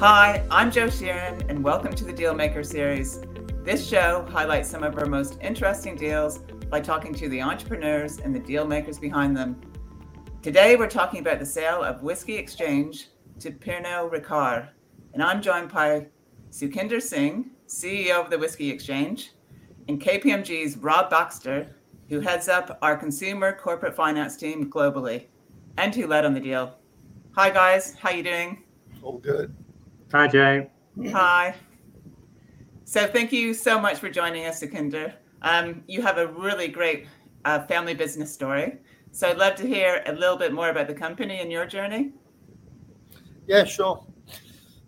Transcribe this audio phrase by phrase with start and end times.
[0.00, 3.20] Hi, I'm Jo Sheerin, and welcome to the Dealmaker series.
[3.62, 8.34] This show highlights some of our most interesting deals by talking to the entrepreneurs and
[8.34, 9.60] the deal makers behind them.
[10.42, 14.68] Today, we're talking about the sale of Whisky Exchange to Pernod Ricard,
[15.12, 16.08] and I'm joined by
[16.50, 19.30] Sukhinder Singh, CEO of the Whisky Exchange,
[19.86, 21.76] and KPMG's Rob Baxter,
[22.08, 25.26] who heads up our consumer corporate finance team globally,
[25.78, 26.74] and who led on the deal.
[27.36, 27.94] Hi, guys.
[27.94, 28.64] How you doing?
[29.00, 29.54] All good.
[30.14, 30.70] Hi, Jay.
[31.10, 31.56] Hi.
[32.84, 35.12] So thank you so much for joining us, Sukhinder.
[35.42, 37.08] Um, you have a really great
[37.44, 38.78] uh, family business story.
[39.10, 42.12] So I'd love to hear a little bit more about the company and your journey.
[43.48, 44.06] Yeah, sure.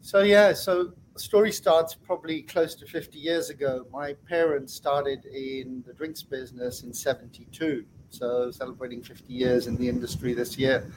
[0.00, 3.84] So yeah, so the story starts probably close to 50 years ago.
[3.91, 7.84] My parents started in the drinks business in 72.
[8.11, 10.88] So celebrating 50 years in the industry this year.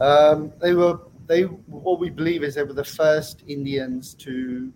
[0.00, 4.72] Um, they were they what we believe is they were the first Indians to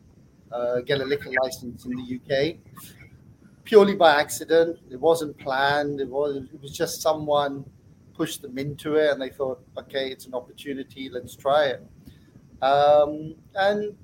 [0.52, 2.56] uh, get a liquor license in the UK,
[3.64, 4.78] purely by accident.
[4.90, 6.00] It wasn't planned.
[6.00, 7.64] It was it was just someone
[8.14, 11.08] pushed them into it, and they thought, okay, it's an opportunity.
[11.08, 11.86] Let's try it.
[12.62, 13.94] Um, and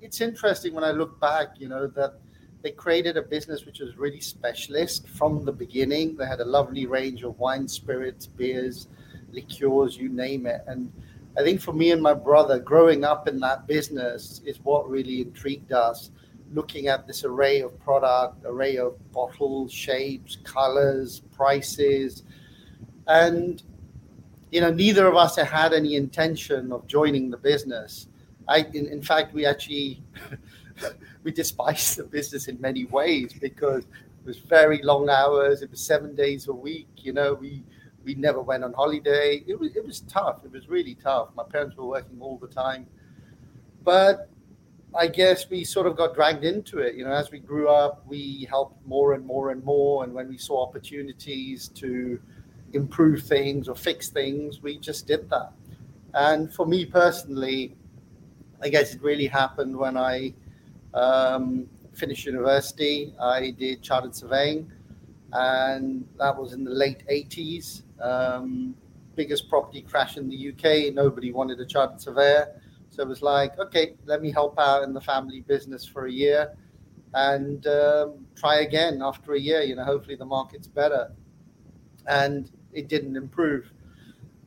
[0.00, 2.14] it's interesting when I look back, you know, that
[2.62, 6.16] they created a business which was really specialist from the beginning.
[6.16, 8.88] They had a lovely range of wine, spirits, beers,
[9.32, 10.92] liqueurs, you name it, and
[11.38, 15.20] I think for me and my brother, growing up in that business is what really
[15.20, 16.10] intrigued us.
[16.52, 22.22] Looking at this array of product, array of bottles, shapes, colors, prices,
[23.06, 23.62] and
[24.50, 28.08] you know, neither of us had any intention of joining the business.
[28.48, 30.02] I, in, in fact, we actually
[31.24, 35.62] we despised the business in many ways because it was very long hours.
[35.62, 36.88] It was seven days a week.
[36.96, 37.64] You know, we
[38.06, 39.42] we never went on holiday.
[39.46, 40.44] It was it was tough.
[40.44, 41.28] It was really tough.
[41.36, 42.86] My parents were working all the time,
[43.82, 44.30] but
[44.94, 46.94] I guess we sort of got dragged into it.
[46.94, 50.28] You know, as we grew up, we helped more and more and more, and when
[50.28, 52.18] we saw opportunities to
[52.72, 55.52] improve things or fix things, we just did that.
[56.14, 57.74] And for me personally,
[58.62, 60.32] I guess it really happened when I
[60.94, 63.12] um, finished university.
[63.20, 64.70] I did chartered surveying,
[65.32, 67.82] and that was in the late 80s.
[68.00, 68.74] Um,
[69.14, 70.94] biggest property crash in the UK.
[70.94, 72.60] Nobody wanted a chartered surveyor.
[72.90, 76.12] So it was like, okay, let me help out in the family business for a
[76.12, 76.56] year
[77.14, 79.62] and um, try again after a year.
[79.62, 81.10] You know, hopefully the market's better.
[82.06, 83.72] And it didn't improve.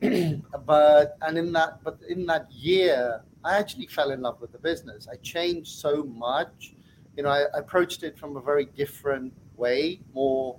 [0.00, 4.58] but and in that but in that year, I actually fell in love with the
[4.58, 5.08] business.
[5.12, 6.74] I changed so much.
[7.16, 10.58] You know, I, I approached it from a very different way, more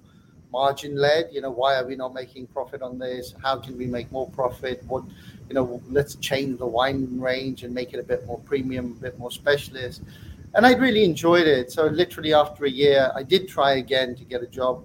[0.52, 3.34] margin led you know why are we not making profit on this?
[3.42, 4.84] How can we make more profit?
[4.88, 5.04] What
[5.48, 9.02] you know let's change the wine range and make it a bit more premium a
[9.02, 10.02] bit more specialist.
[10.54, 11.72] And i really enjoyed it.
[11.72, 14.84] So literally after a year i did try again to get a job.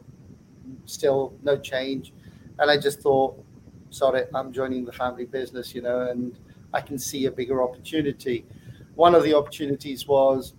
[0.86, 2.12] Still no change.
[2.58, 3.36] And i just thought
[3.90, 6.36] sorry i'm joining the family business you know and
[6.74, 8.44] i can see a bigger opportunity.
[8.94, 10.54] One of the opportunities was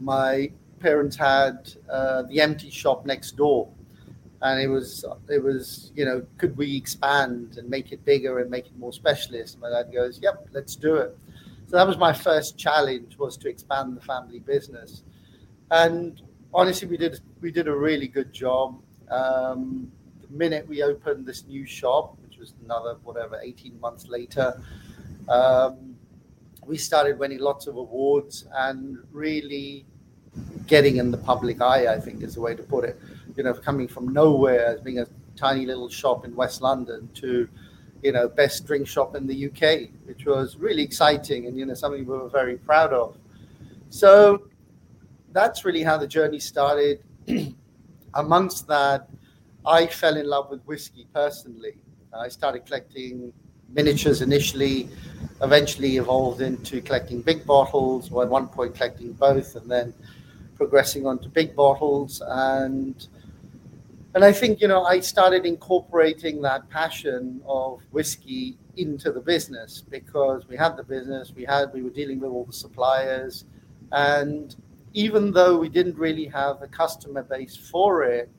[0.00, 3.68] my parents had uh, the empty shop next door
[4.42, 8.50] and it was it was you know could we expand and make it bigger and
[8.50, 9.58] make it more specialist?
[9.60, 11.16] My dad goes yep let's do it.
[11.68, 15.02] So that was my first challenge was to expand the family business.
[15.70, 16.20] And
[16.52, 18.80] honestly we did we did a really good job.
[19.10, 24.60] Um, the minute we opened this new shop which was another whatever 18 months later
[25.28, 25.96] um,
[26.64, 29.86] we started winning lots of awards and really
[30.66, 33.00] getting in the public eye i think is the way to put it
[33.36, 37.48] you know, coming from nowhere as being a tiny little shop in West London to,
[38.02, 41.74] you know, best drink shop in the UK, which was really exciting and, you know,
[41.74, 43.16] something we were very proud of.
[43.90, 44.48] So
[45.32, 47.02] that's really how the journey started.
[48.14, 49.08] Amongst that,
[49.66, 51.76] I fell in love with whiskey personally.
[52.14, 53.32] I started collecting
[53.68, 54.88] miniatures initially,
[55.42, 59.92] eventually evolved into collecting big bottles, or at one point collecting both, and then
[60.54, 62.22] progressing on to big bottles.
[62.26, 63.06] And
[64.16, 69.84] and I think, you know, I started incorporating that passion of whiskey into the business
[69.90, 73.44] because we had the business, we had, we were dealing with all the suppliers.
[73.92, 74.56] And
[74.94, 78.30] even though we didn't really have a customer base for it,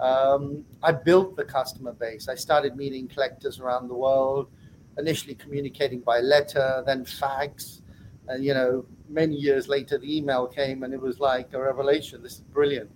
[0.00, 2.26] um, I built the customer base.
[2.26, 4.48] I started meeting collectors around the world,
[4.96, 7.82] initially communicating by letter, then fax.
[8.28, 12.22] And, you know, many years later, the email came and it was like a revelation.
[12.22, 12.90] This is brilliant,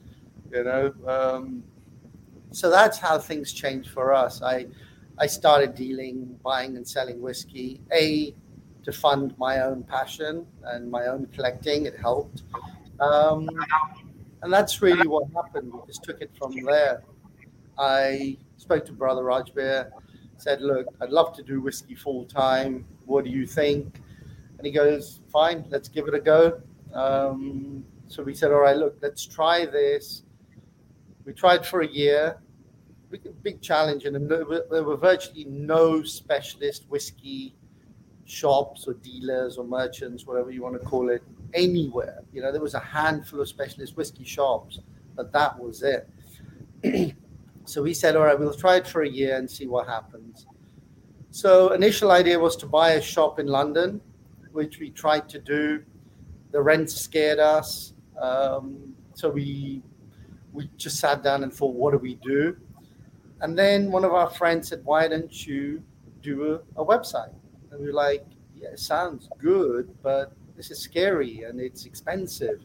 [0.51, 0.95] you know.
[1.07, 1.62] Um,
[2.53, 4.43] so that's how things changed for us.
[4.43, 4.67] I
[5.19, 7.81] I started dealing, buying and selling whiskey.
[7.93, 8.35] A
[8.85, 11.87] to fund my own passion and my own collecting.
[11.87, 12.45] It helped.
[13.01, 13.49] Um,
[14.43, 15.73] and that's really what happened.
[15.73, 17.03] We just took it from there.
[17.79, 19.91] I spoke to Brother Rajbir,
[20.37, 22.85] said, Look, I'd love to do whiskey full time.
[23.07, 24.01] What do you think?
[24.59, 26.61] And he goes, Fine, let's give it a go.
[26.95, 30.23] Um, so we said, All right, look, let's try this.
[31.26, 32.38] We tried for a year.
[33.43, 34.44] Big, challenge, and there
[34.84, 37.55] were virtually no specialist whiskey
[38.25, 41.23] shops or dealers or merchants, whatever you want to call it,
[41.55, 42.23] anywhere.
[42.32, 44.81] You know, there was a handful of specialist whiskey shops,
[45.14, 46.08] but that was it.
[47.64, 50.46] so we said, all right, we'll try it for a year and see what happens.
[51.31, 54.00] So initial idea was to buy a shop in London,
[54.52, 55.82] which we tried to do.
[56.50, 59.82] The rent scared us, um, so we
[60.56, 62.56] we just sat down and thought, what do we do?
[63.43, 65.82] And then one of our friends said, why don't you
[66.23, 67.35] do a, a website?
[67.70, 68.25] And we were like,
[68.56, 72.62] yeah, it sounds good, but this is scary and it's expensive.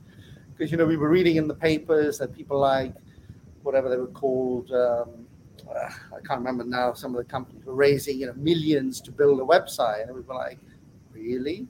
[0.52, 2.94] Because, you know, we were reading in the papers that people like,
[3.64, 5.28] whatever they were called, um,
[5.70, 9.12] uh, I can't remember now, some of the companies were raising, you know, millions to
[9.12, 10.04] build a website.
[10.04, 10.60] And we were like,
[11.14, 11.68] really?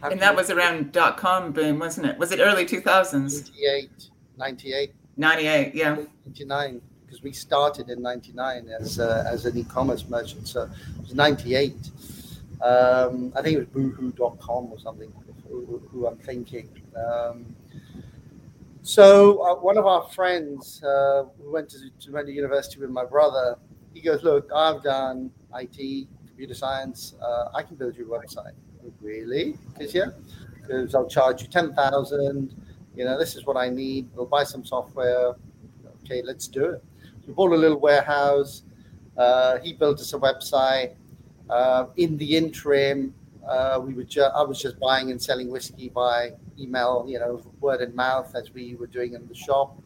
[0.00, 2.18] How and that was around dot com boom, wasn't it?
[2.18, 3.50] Was it early 2000s?
[3.50, 4.94] 98, 98.
[5.16, 5.96] 98, yeah.
[6.26, 10.48] 99, because we started in 99 as, uh, as an e commerce merchant.
[10.48, 11.74] So it was 98.
[12.62, 15.12] Um, I think it was boohoo.com or something,
[15.48, 16.68] who, who I'm thinking.
[16.96, 17.54] Um,
[18.82, 22.90] so uh, one of our friends uh, who went to, to went to university with
[22.90, 23.58] my brother,
[23.92, 27.14] he goes, look, I've done IT, computer science.
[27.20, 28.52] Uh, I can build you a website.
[29.00, 29.56] Really?
[29.72, 30.10] Because yeah,
[30.54, 32.54] because I'll charge you ten thousand.
[32.96, 34.08] You know, this is what I need.
[34.14, 35.34] We'll buy some software.
[36.02, 36.84] Okay, let's do it.
[37.26, 38.62] We bought a little warehouse.
[39.16, 40.94] Uh, he built us a website.
[41.50, 43.14] Uh, in the interim,
[43.46, 47.42] uh, we were ju- I was just buying and selling whiskey by email, you know,
[47.60, 49.76] word of mouth as we were doing in the shop,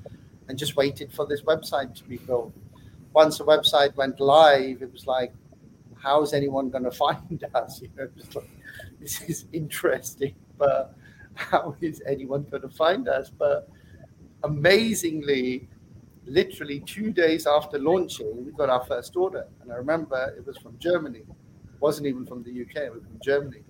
[0.48, 2.52] and just waited for this website to be built.
[3.12, 5.32] Once the website went live, it was like,
[5.96, 7.82] how's anyone going to find us?
[7.82, 8.50] You know, like,
[9.00, 10.94] this is interesting, but
[11.40, 13.30] how is anyone going to find us?
[13.30, 13.68] But
[14.44, 15.68] amazingly,
[16.26, 20.56] literally two days after launching, we got our first order, and I remember it was
[20.58, 23.62] from Germany It wasn't even from the UK, it was from Germany.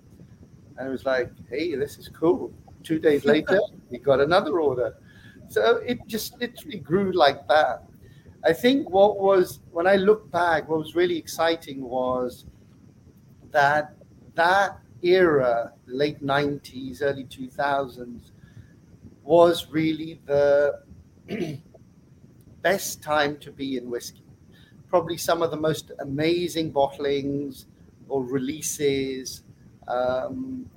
[0.77, 2.53] And it was like, hey, this is cool.
[2.83, 3.59] Two days later,
[3.89, 4.95] we got another order.
[5.49, 7.83] So it just literally grew like that.
[8.43, 12.45] I think what was, when I look back, what was really exciting was
[13.51, 13.95] that
[14.35, 18.31] that era, late 90s, early 2000s,
[19.23, 20.81] was really the
[22.61, 24.23] best time to be in whiskey.
[24.89, 27.65] Probably some of the most amazing bottlings,
[28.09, 29.43] or releases,
[29.87, 30.69] um,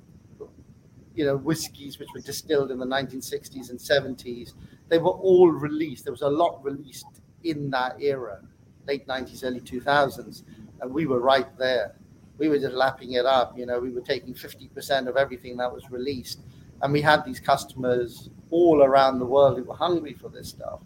[1.15, 4.53] you know, whiskies which were distilled in the 1960s and 70s.
[4.89, 6.03] They were all released.
[6.05, 7.05] There was a lot released
[7.43, 8.41] in that era,
[8.87, 10.43] late 90s, early 2000s,
[10.81, 11.95] and we were right there.
[12.37, 13.57] We were just lapping it up.
[13.57, 16.39] You know, we were taking 50% of everything that was released,
[16.81, 20.79] and we had these customers all around the world who were hungry for this stuff.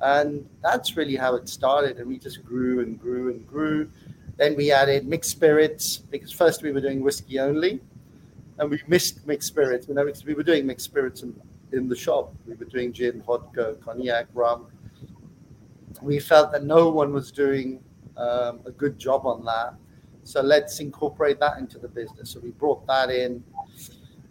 [0.00, 1.98] And that's really how it started.
[1.98, 3.88] And we just grew and grew and grew.
[4.36, 7.80] Then we added mixed spirits because first we were doing whiskey only,
[8.58, 9.86] and we missed mixed spirits.
[9.88, 11.40] You know, we were doing mixed spirits in,
[11.72, 12.34] in the shop.
[12.46, 14.66] We were doing gin, vodka, cognac, rum.
[16.00, 17.82] We felt that no one was doing
[18.16, 19.74] um, a good job on that,
[20.24, 22.30] so let's incorporate that into the business.
[22.30, 23.42] So we brought that in.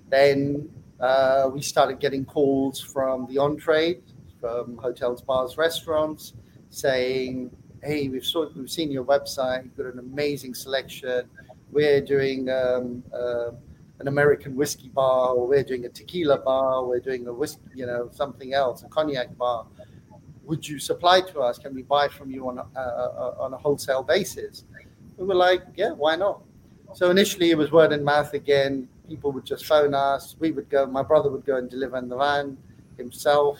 [0.09, 0.69] Then
[0.99, 4.03] uh, we started getting calls from the on trade,
[4.39, 6.33] from hotels, bars, restaurants,
[6.69, 7.51] saying
[7.83, 9.63] hey, we've saw, we've seen your website.
[9.63, 11.27] You've got an amazing selection.
[11.71, 13.51] We're doing um, uh,
[13.99, 16.85] an American whiskey bar, or we're doing a tequila bar.
[16.85, 19.65] We're doing a whiskey, you know, something else, a cognac bar.
[20.43, 21.57] Would you supply to us?
[21.57, 24.65] Can we buy from you on a, uh, on a wholesale basis?
[25.21, 26.41] We were like, yeah, why not?
[26.95, 28.87] So initially it was word and mouth again.
[29.07, 30.35] People would just phone us.
[30.39, 30.87] We would go.
[30.87, 32.57] My brother would go and deliver in the van
[32.97, 33.59] himself.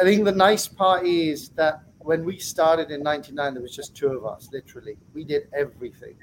[0.00, 3.94] I think the nice part is that when we started in 99 there was just
[3.94, 6.16] two of us literally we did everything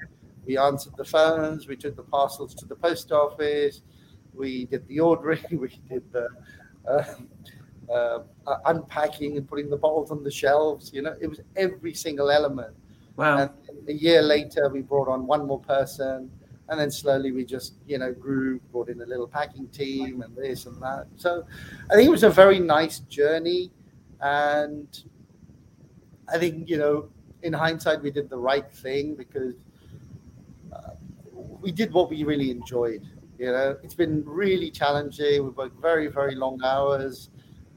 [0.44, 3.80] we answered the phones we took the parcels to the post office
[4.34, 6.28] we did the ordering we did the
[6.86, 7.04] uh,
[7.90, 8.18] uh,
[8.66, 12.74] unpacking and putting the bottles on the shelves you know it was every single element
[13.16, 13.50] wow and
[13.88, 16.30] a year later we brought on one more person
[16.68, 20.36] and then slowly we just you know grew brought in a little packing team and
[20.36, 21.44] this and that so
[21.90, 23.70] i think it was a very nice journey
[24.20, 25.04] and
[26.32, 27.08] I think you know,
[27.42, 29.54] in hindsight, we did the right thing because
[30.72, 30.90] uh,
[31.32, 33.02] we did what we really enjoyed.
[33.38, 35.42] You know, it's been really challenging.
[35.42, 37.30] We worked very, very long hours.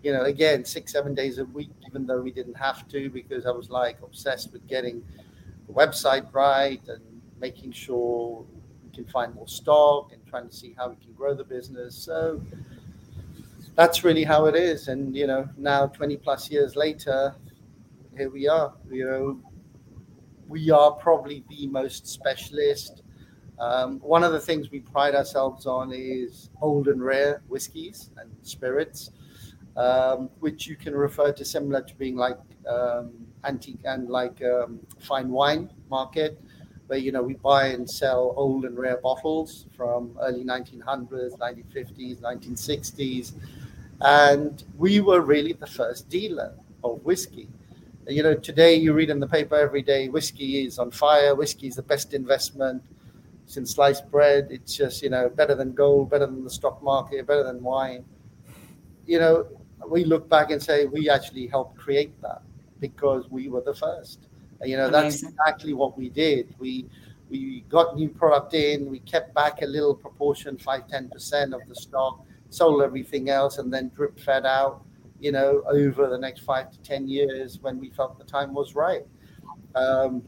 [0.04, 3.46] You know, again, six, seven days a week, even though we didn't have to, because
[3.46, 5.02] I was like obsessed with getting
[5.74, 7.02] website right and
[7.40, 8.46] making sure
[8.84, 11.96] we can find more stock and trying to see how we can grow the business.
[11.96, 12.42] So
[13.76, 14.88] that's really how it is.
[14.88, 17.36] And you know, now 20 plus years later,
[18.18, 18.74] here we are.
[18.90, 19.40] You know,
[20.48, 23.04] we are probably the most specialist
[23.60, 28.30] um, one of the things we pride ourselves on is old and rare whiskies and
[28.42, 29.12] spirits,
[29.78, 33.12] um, which you can refer to similar to being like um,
[33.46, 36.42] antique and like um, fine wine market,
[36.88, 42.22] where you know we buy and sell old and rare bottles from early 1900s, 1950s,
[42.22, 43.34] 1960s,
[44.02, 47.48] and we were really the first dealer of whiskey
[48.10, 51.68] you know today you read in the paper every day whiskey is on fire whiskey
[51.68, 52.84] is the best investment
[53.58, 54.48] in sliced bread.
[54.50, 58.06] It's just, you know, better than gold, better than the stock market, better than wine.
[59.06, 59.48] You know,
[59.88, 62.42] we look back and say we actually helped create that
[62.84, 64.28] because we were the first.
[64.62, 64.92] You know, Amazing.
[64.92, 66.54] that's exactly what we did.
[66.60, 66.86] We
[67.30, 71.74] we got new product in, we kept back a little proportion, 5 10% of the
[71.74, 74.84] stock, sold everything else, and then drip fed out,
[75.20, 78.76] you know, over the next five to 10 years when we felt the time was
[78.76, 79.04] right.
[79.74, 80.22] Um,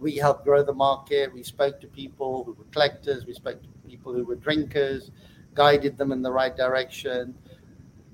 [0.00, 1.32] we helped grow the market.
[1.32, 3.24] We spoke to people who were collectors.
[3.24, 5.12] We spoke to people who were drinkers,
[5.54, 7.34] guided them in the right direction.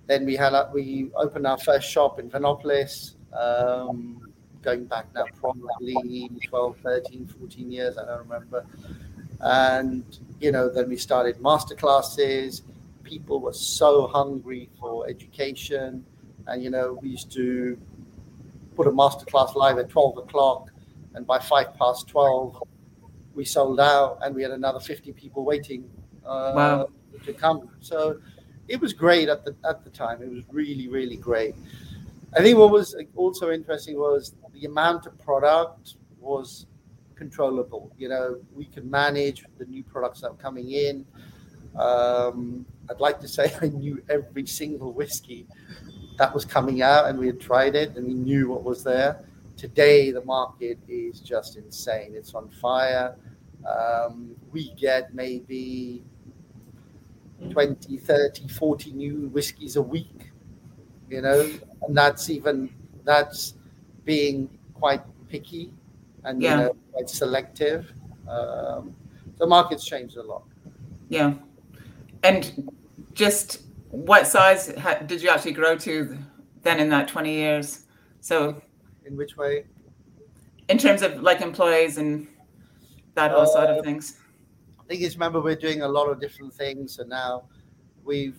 [0.06, 4.32] Then we had we opened our first shop in Vinopolis, um,
[4.62, 7.98] going back now probably 12, 13, 14 years.
[7.98, 8.66] I don't remember.
[9.40, 10.04] And
[10.40, 12.62] you know, then we started master classes.
[13.02, 16.04] People were so hungry for education,
[16.46, 17.78] and you know, we used to
[18.78, 20.70] put a master class live at 12 o'clock
[21.14, 22.62] and by five past 12
[23.34, 25.90] we sold out and we had another 50 people waiting
[26.24, 26.88] uh, wow.
[27.24, 28.20] to come so
[28.68, 31.56] it was great at the at the time it was really really great
[32.36, 36.66] i think what was also interesting was the amount of product was
[37.14, 41.04] controllable you know we could manage the new products that were coming in
[41.76, 45.46] um, i'd like to say i knew every single whiskey
[46.18, 49.24] that was coming out and we had tried it and we knew what was there
[49.58, 52.12] Today, the market is just insane.
[52.14, 53.16] It's on fire.
[53.68, 56.04] Um, we get maybe
[57.50, 60.27] 20, 30, 40 new whiskies a week,
[61.08, 61.50] you know,
[61.82, 62.72] and that's even,
[63.04, 63.54] that's
[64.04, 65.72] being quite picky
[66.24, 66.50] and, yeah.
[66.50, 67.92] you know, quite selective.
[68.28, 68.94] Um,
[69.38, 70.42] the market's changed a lot.
[71.08, 71.34] Yeah.
[72.22, 72.70] And
[73.14, 74.72] just what size
[75.06, 76.18] did you actually grow to
[76.62, 77.86] then in that 20 years?
[78.20, 78.60] So
[79.04, 79.64] in which way?
[80.68, 82.28] In terms of like employees and
[83.18, 84.18] that whole uh, side of things.
[84.78, 86.94] I think it's remember we're doing a lot of different things.
[86.94, 87.44] So now
[88.04, 88.38] we've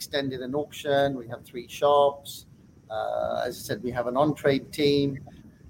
[0.00, 1.14] extended an auction.
[1.14, 2.46] We have three shops.
[2.88, 5.18] Uh, as I said, we have an on-trade team.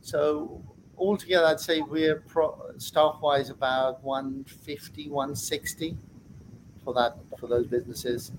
[0.02, 0.62] So
[0.96, 5.96] altogether, I'd say we're pro- staff-wise about 150, 160
[6.84, 8.30] for that for those businesses.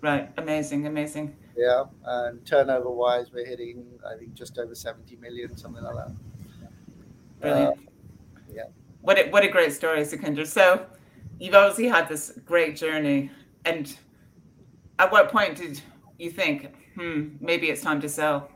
[0.00, 0.28] Right.
[0.36, 0.88] Amazing.
[0.88, 1.36] Amazing.
[1.56, 6.12] Yeah, and turnover wise, we're hitting I think just over seventy million, something like that.
[7.40, 7.78] Brilliant.
[7.78, 8.64] Uh, yeah.
[9.00, 10.46] What a, what a great story, Sukhinder.
[10.46, 10.84] So,
[11.38, 13.30] you've obviously had this great journey,
[13.64, 13.96] and
[14.98, 15.80] at what point did
[16.18, 18.50] you think, hmm, maybe it's time to sell?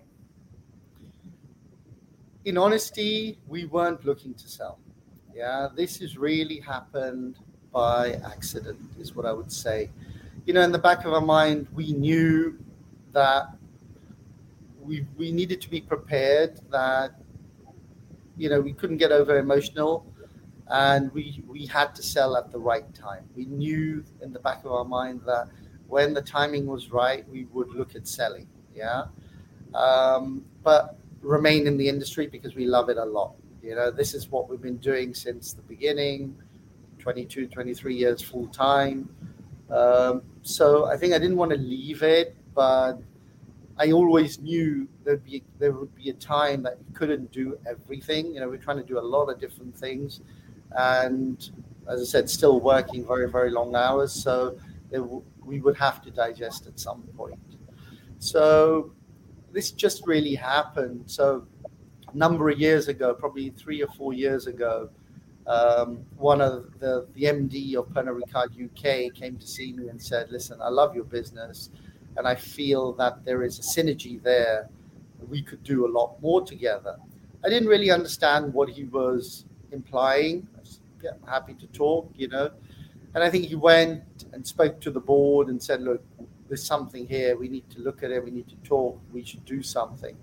[2.45, 4.79] In honesty, we weren't looking to sell.
[5.35, 7.37] Yeah, this has really happened
[7.73, 9.91] by accident, is what I would say.
[10.47, 12.59] You know, in the back of our mind, we knew
[13.13, 13.51] that
[14.81, 17.13] we we needed to be prepared that
[18.37, 20.07] you know we couldn't get over emotional
[20.69, 24.65] and we we had to sell at the right time we knew in the back
[24.65, 25.49] of our mind that
[25.91, 29.05] when the timing was right we would look at selling yeah
[29.75, 34.15] um, but remain in the industry because we love it a lot you know this
[34.15, 36.35] is what we've been doing since the beginning
[36.99, 39.09] 22 23 years full time
[39.71, 43.01] um, so i think i didn't want to leave it but
[43.79, 48.35] I always knew there'd be there would be a time that you couldn't do everything.
[48.35, 50.21] You know, we're trying to do a lot of different things,
[50.73, 51.51] and
[51.89, 54.13] as I said, still working very very long hours.
[54.13, 54.59] So
[54.93, 57.39] w- we would have to digest at some point.
[58.19, 58.93] So
[59.53, 61.03] this just really happened.
[61.07, 61.47] So
[62.13, 64.91] a number of years ago, probably three or four years ago,
[65.47, 70.01] um, one of the, the MD of Pernod Ricard UK came to see me and
[70.01, 71.71] said, "Listen, I love your business
[72.17, 74.69] and I feel that there is a synergy there.
[75.29, 76.97] We could do a lot more together.
[77.45, 80.47] I didn't really understand what he was implying.
[81.03, 82.51] yeah, happy to talk, you know.
[83.15, 84.03] And I think he went
[84.33, 86.03] and spoke to the board and said, look,
[86.49, 87.37] there's something here.
[87.37, 88.25] We need to look at it.
[88.25, 89.01] We need to talk.
[89.13, 90.17] We should do something.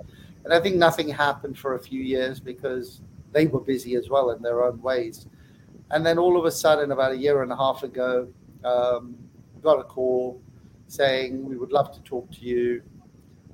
[0.44, 3.02] And I think nothing happened for a few years because
[3.34, 5.28] they were busy as well in their own ways.
[5.92, 8.28] And then all of a sudden, about a year and a half ago,
[8.64, 9.16] um,
[9.62, 10.42] got a call
[10.88, 12.82] saying we would love to talk to you.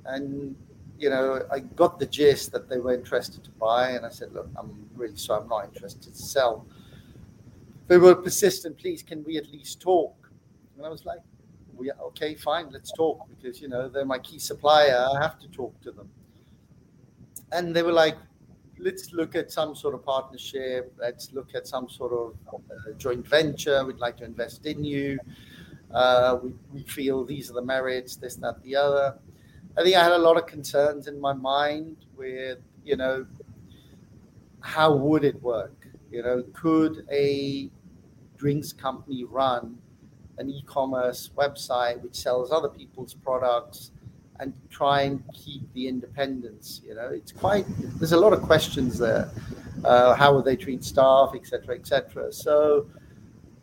[0.05, 0.55] And
[0.97, 4.31] you know, I got the gist that they were interested to buy, and I said,
[4.33, 6.65] look, I'm really sorry, I'm not interested to sell.
[7.87, 8.77] They were persistent.
[8.77, 10.29] Please, can we at least talk?
[10.77, 11.19] And I was like,
[11.75, 15.05] we okay, fine, let's talk because you know they're my key supplier.
[15.15, 16.09] I have to talk to them.
[17.51, 18.15] And they were like,
[18.79, 20.93] let's look at some sort of partnership.
[20.99, 23.83] Let's look at some sort of uh, joint venture.
[23.85, 25.19] We'd like to invest in you.
[25.91, 29.15] Uh, we, we feel these are the merits, this, that, the other.
[29.77, 33.25] I think I had a lot of concerns in my mind with, you know,
[34.61, 35.82] how would it work?
[36.13, 37.71] You know, could a
[38.37, 39.79] drinks company run
[40.37, 43.91] an e-commerce website which sells other people's products
[44.39, 46.81] and try and keep the independence.
[46.85, 47.65] You know, it's quite
[47.97, 49.31] there's a lot of questions there.
[49.83, 52.31] Uh, how would they treat staff, etc., etc.
[52.31, 52.85] So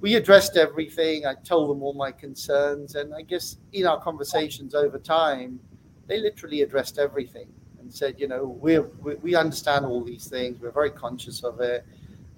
[0.01, 1.27] we addressed everything.
[1.27, 5.61] I told them all my concerns, and I guess in our conversations over time,
[6.09, 7.47] they literally addressed everything
[7.79, 8.81] and said, you know, we
[9.23, 10.61] we understand all these things.
[10.61, 11.87] We're very conscious of it.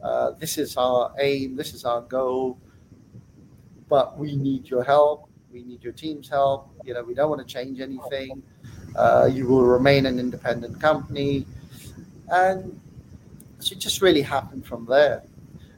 [0.03, 1.57] Uh, this is our aim.
[1.57, 2.59] This is our goal.
[3.89, 6.71] But we need your help we need your team's help.
[6.85, 8.43] You know, we don't want to change anything.
[8.97, 11.47] Uh, you will remain an independent company.
[12.29, 12.81] And
[13.59, 15.23] so it just really happened from there.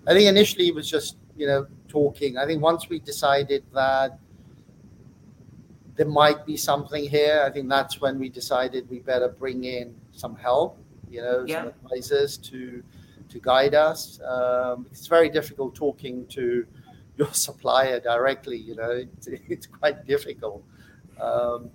[0.06, 2.38] I think initially it was just, you know, talking.
[2.38, 4.18] I think once we decided that
[5.96, 9.94] there might be something here, I think that's when we decided we better bring in
[10.12, 10.78] some help,
[11.10, 11.62] you know, yeah.
[11.62, 12.82] some advisors to
[13.28, 14.20] to guide us.
[14.22, 16.66] Um, it's very difficult talking to
[17.16, 18.56] your supplier directly.
[18.56, 20.62] You know, it's, it's quite difficult.
[21.20, 21.70] Um,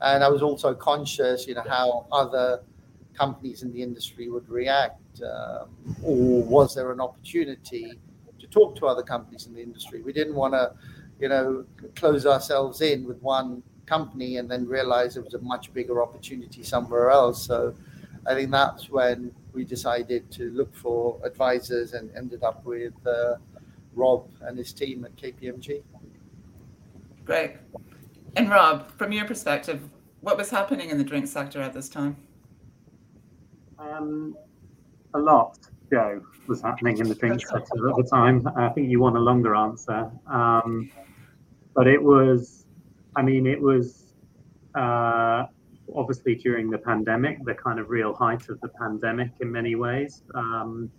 [0.00, 2.62] and I was also conscious, you know, how other
[3.14, 5.68] companies in the industry would react, um,
[6.02, 7.98] or was there an opportunity
[8.40, 10.02] to talk to other companies in the industry?
[10.02, 10.72] We didn't want to,
[11.20, 15.72] you know, close ourselves in with one company and then realize there was a much
[15.72, 17.46] bigger opportunity somewhere else.
[17.46, 17.74] So
[18.26, 22.94] I think that's when we decided to look for advisors and ended up with.
[23.06, 23.36] Uh,
[23.94, 25.82] Rob and his team at KPMG.
[27.24, 27.56] Great.
[28.36, 29.88] And Rob, from your perspective,
[30.20, 32.16] what was happening in the drink sector at this time?
[33.78, 34.36] Um,
[35.14, 35.58] a lot,
[35.90, 38.46] Jo, was happening in the drink sector at the time.
[38.56, 40.10] I think you want a longer answer.
[40.26, 40.90] Um,
[41.74, 42.66] but it was,
[43.16, 44.14] I mean, it was
[44.74, 45.46] uh,
[45.94, 50.22] obviously during the pandemic, the kind of real height of the pandemic in many ways.
[50.34, 50.90] Um,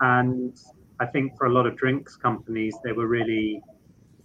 [0.00, 0.56] and
[1.00, 3.62] I think for a lot of drinks companies, they were really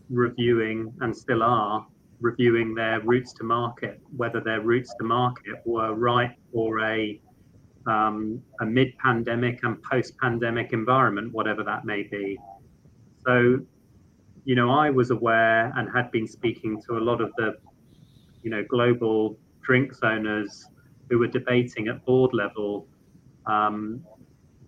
[0.10, 1.86] reviewing and still are
[2.20, 7.22] reviewing their routes to market, whether their routes to market were right for a
[7.86, 12.38] um, a mid-pandemic and post-pandemic environment, whatever that may be.
[13.26, 13.60] So,
[14.44, 17.58] you know, I was aware and had been speaking to a lot of the,
[18.44, 20.66] you know, global drinks owners
[21.10, 22.88] who were debating at board level
[23.46, 24.02] um,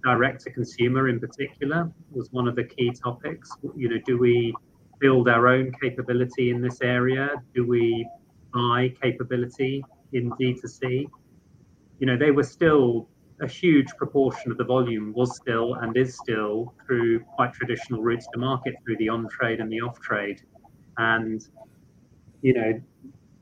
[0.03, 3.49] direct to consumer in particular was one of the key topics.
[3.75, 4.53] You know, do we
[4.99, 7.31] build our own capability in this area?
[7.55, 8.07] Do we
[8.53, 9.83] buy capability
[10.13, 11.05] in D2C?
[11.99, 13.07] You know, they were still
[13.41, 18.27] a huge proportion of the volume was still and is still through quite traditional routes
[18.33, 20.41] to market through the on trade and the off trade.
[20.97, 21.45] And,
[22.41, 22.81] you know,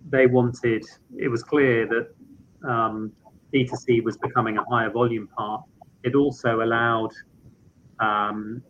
[0.09, 0.85] they wanted,
[1.17, 3.11] it was clear that um,
[3.53, 5.63] D2C was becoming a higher volume part.
[6.03, 7.11] It also allowed
[7.99, 8.61] um,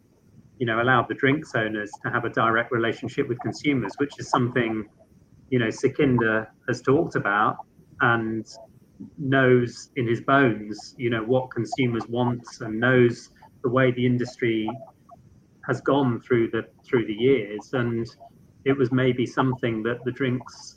[0.57, 4.29] you know allowed the drinks owners to have a direct relationship with consumers which is
[4.29, 4.87] something
[5.49, 7.57] you know Sukhinder has talked about
[7.99, 8.47] and
[9.19, 13.29] knows in his bones you know what consumers want and knows
[13.63, 14.67] the way the industry
[15.67, 17.73] has gone through the through the years.
[17.73, 18.07] And
[18.65, 20.76] it was maybe something that the drinks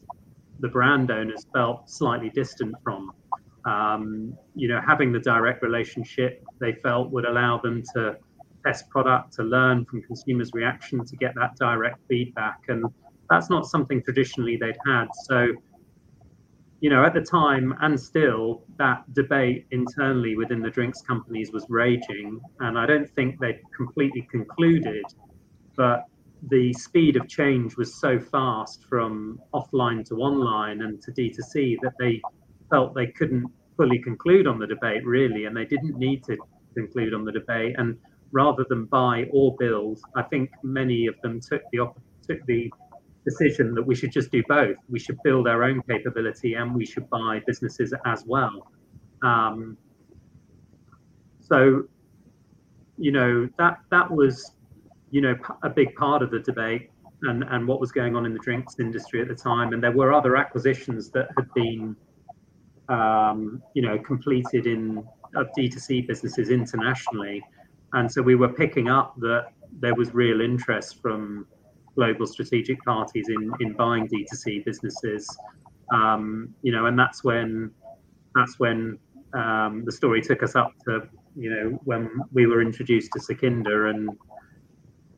[0.61, 3.13] the brand owners felt slightly distant from
[3.65, 8.17] um, you know, having the direct relationship they felt would allow them to
[8.65, 12.61] test product, to learn from consumers' reaction, to get that direct feedback.
[12.69, 12.85] And
[13.29, 15.07] that's not something traditionally they'd had.
[15.25, 15.49] So,
[16.81, 21.67] you know, at the time and still, that debate internally within the drinks companies was
[21.69, 22.41] raging.
[22.61, 25.05] And I don't think they'd completely concluded,
[25.77, 26.05] but
[26.49, 31.93] the speed of change was so fast from offline to online and to D2C that
[31.99, 32.21] they
[32.71, 36.37] felt they couldn't fully conclude on the debate, really, and they didn't need to
[36.75, 37.75] conclude on the debate.
[37.79, 37.99] And
[38.33, 41.91] rather than buy or build, I think many of them took the
[42.27, 42.71] took the
[43.25, 44.77] decision that we should just do both.
[44.89, 48.71] We should build our own capability and we should buy businesses as well.
[49.23, 49.77] Um,
[51.41, 51.85] so,
[52.97, 54.53] you know that that was,
[55.11, 56.91] you know, a big part of the debate
[57.23, 59.73] and and what was going on in the drinks industry at the time.
[59.73, 61.97] And there were other acquisitions that had been,
[62.89, 65.05] um, you know, completed in
[65.37, 67.43] of D2C businesses internationally,
[67.93, 69.49] and so we were picking up that
[69.81, 71.47] there was real interest from
[71.95, 75.29] global strategic parties in in buying D2C businesses.
[75.93, 77.71] Um, you know, and that's when
[78.35, 78.99] that's when
[79.35, 83.91] um, the story took us up to you know when we were introduced to Sukhinder
[83.91, 84.11] and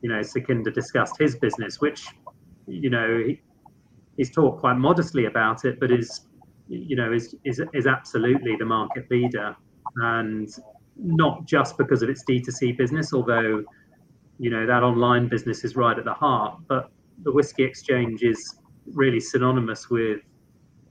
[0.03, 2.07] you know Sukhinder discussed his business, which
[2.67, 3.41] you know he,
[4.17, 6.27] he's talked quite modestly about it, but is
[6.69, 9.57] you know is is is absolutely the market leader.
[9.97, 10.49] And
[10.97, 13.65] not just because of its D2C business, although
[14.39, 16.91] you know that online business is right at the heart, but
[17.23, 20.21] the Whisky Exchange is really synonymous with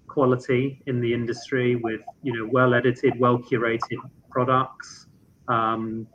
[0.08, 3.97] quality in the industry, with you know well edited, well curated
[4.30, 5.08] products,
[5.47, 6.08] um,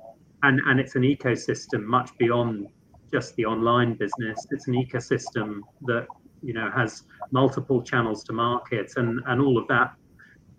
[0.43, 2.69] and and it's an ecosystem much beyond
[3.11, 4.47] just the online business.
[4.51, 6.07] It's an ecosystem that
[6.43, 9.95] you know has multiple channels to market, and and all of that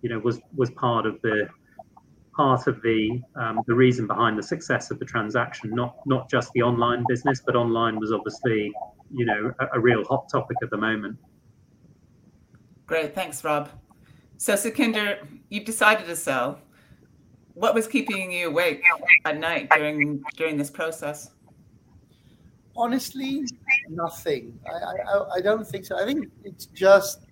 [0.01, 1.47] you know was was part of the
[2.36, 5.71] part of the um, the reason behind the success of the transaction.
[5.71, 8.71] Not not just the online business, but online was obviously
[9.13, 11.17] you know a, a real hot topic at the moment.
[12.86, 13.69] Great, thanks, Rob.
[14.38, 16.60] So Sukhinder, you've decided to sell.
[17.55, 18.83] What was keeping you awake
[19.25, 21.31] at night during during this process?
[22.77, 23.43] Honestly,
[23.89, 24.59] nothing.
[24.65, 25.97] I, I, I don't think so.
[25.97, 27.25] I think it's just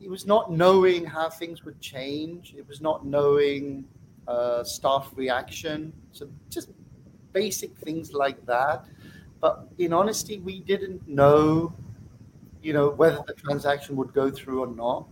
[0.00, 2.54] it was not knowing how things would change.
[2.56, 3.84] It was not knowing
[4.26, 5.92] uh, staff reaction.
[6.12, 6.70] So just
[7.32, 8.84] basic things like that.
[9.40, 11.72] But in honesty, we didn't know,
[12.62, 15.06] you know, whether the transaction would go through or not.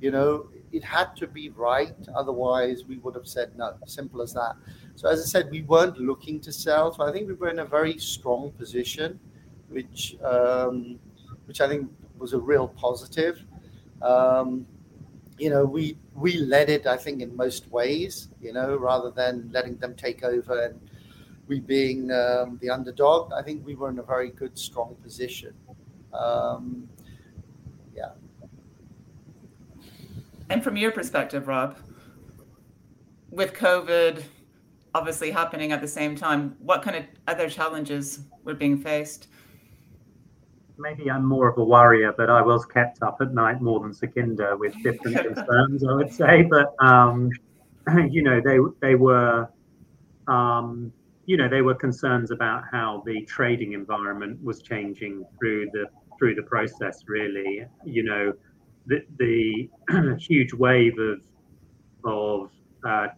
[0.00, 1.94] You know, it had to be right.
[2.14, 3.74] Otherwise, we would have said no.
[3.86, 4.56] Simple as that.
[4.94, 6.92] So as I said, we weren't looking to sell.
[6.92, 9.18] So I think we were in a very strong position,
[9.68, 10.98] which um,
[11.46, 13.44] which I think was a real positive.
[14.02, 14.66] Um,
[15.38, 18.28] you know, we we led it, I think, in most ways.
[18.40, 20.80] You know, rather than letting them take over and
[21.48, 25.54] we being um, the underdog, I think we were in a very good, strong position.
[26.12, 26.88] Um,
[27.94, 28.10] yeah.
[30.50, 31.76] And from your perspective, Rob,
[33.30, 34.22] with COVID
[34.94, 39.28] obviously happening at the same time, what kind of other challenges were being faced?
[40.78, 43.90] maybe I'm more of a worrier, but I was kept up at night more than
[43.90, 46.42] Sukhinder with different concerns, I would say.
[46.42, 47.30] But um,
[48.10, 49.48] you know, they they were,
[50.28, 50.92] um,
[51.26, 55.86] you know, they were concerns about how the trading environment was changing through the
[56.18, 57.04] through the process.
[57.06, 58.32] Really, you know,
[58.86, 59.68] the the
[60.18, 61.20] huge wave of
[62.04, 62.50] of
[62.86, 63.08] uh,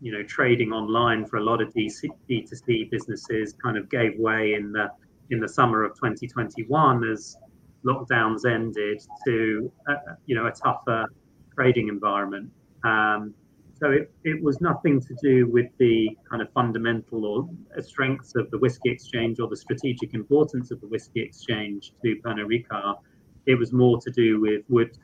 [0.00, 4.18] you know trading online for a lot of D to C businesses kind of gave
[4.18, 4.90] way in the
[5.30, 7.36] in the summer of 2021 as
[7.84, 11.06] lockdowns ended to uh, you know a tougher
[11.54, 12.50] trading environment.
[12.84, 13.34] Um,
[13.78, 18.50] so it, it was nothing to do with the kind of fundamental or strengths of
[18.50, 22.96] the Whisky Exchange or the strategic importance of the Whisky Exchange to Pernod Ricard.
[23.44, 24.96] It was more to do with would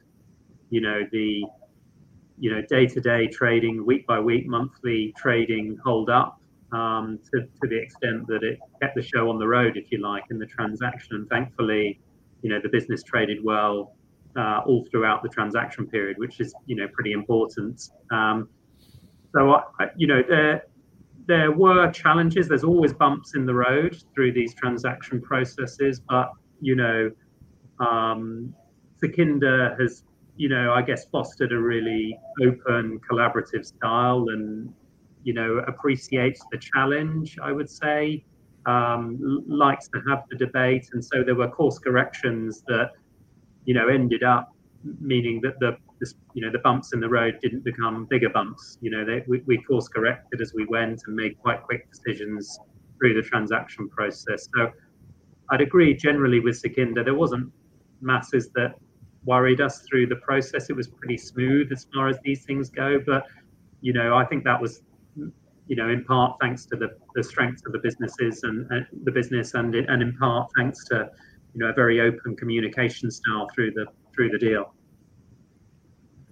[0.73, 1.45] you know the
[2.39, 6.41] you know day to day trading, week by week, monthly trading hold up
[6.73, 9.99] um, to, to the extent that it kept the show on the road, if you
[9.99, 11.17] like, in the transaction.
[11.17, 12.01] And thankfully,
[12.41, 13.95] you know, the business traded well
[14.37, 17.91] uh, all throughout the transaction period, which is, you know, pretty important.
[18.11, 18.49] Um,
[19.35, 20.65] so, I, you know, there
[21.27, 22.49] there were challenges.
[22.49, 27.11] There's always bumps in the road through these transaction processes, but you know,
[27.79, 28.55] um,
[29.03, 30.05] Sukhinder has,
[30.37, 34.73] you know, I guess fostered a really open, collaborative style, and
[35.25, 38.25] you know, appreciates the challenge, I would say,
[38.67, 40.89] um, likes to have the debate.
[40.93, 42.91] And so there were course corrections that,
[43.65, 44.53] you know, ended up
[45.01, 48.79] meaning that the, the you know, the bumps in the road didn't become bigger bumps.
[48.81, 52.59] You know, they, we, we course corrected as we went and made quite quick decisions
[52.99, 54.49] through the transaction process.
[54.57, 54.71] So
[55.51, 57.05] I'd agree generally with Sukhinder.
[57.05, 57.53] There wasn't
[58.01, 58.75] masses that
[59.25, 60.71] worried us through the process.
[60.71, 62.99] It was pretty smooth as far as these things go.
[63.05, 63.27] But
[63.81, 64.83] you know, I think that was
[65.69, 68.69] you know, in part thanks to the, the strength of the businesses and
[69.05, 71.11] the business, and and in part thanks to
[71.55, 74.75] you know a very open communication style through the through the deal.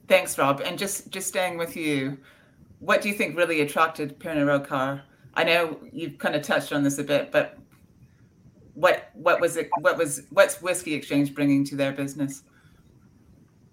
[0.08, 0.60] Thanks, Rob.
[0.60, 2.18] And just just staying with you,
[2.80, 5.02] what do you think really attracted Pernod Ricard
[5.34, 7.56] I know you've kind of touched on this a bit, but
[8.74, 9.70] what what was it?
[9.80, 12.42] What was what's Whisky Exchange bringing to their business?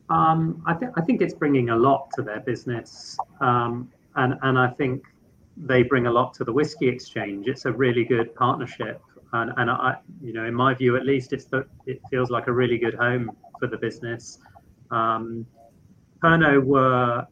[0.10, 4.58] Um, I think I think it's bringing a lot to their business, um, and and
[4.58, 5.04] I think
[5.58, 7.48] they bring a lot to the Whisky Exchange.
[7.48, 9.02] It's a really good partnership,
[9.34, 12.48] and and I, you know, in my view at least, it's the it feels like
[12.48, 14.40] a really good home for the business.
[14.92, 15.46] Um,
[16.24, 17.28] Pernod were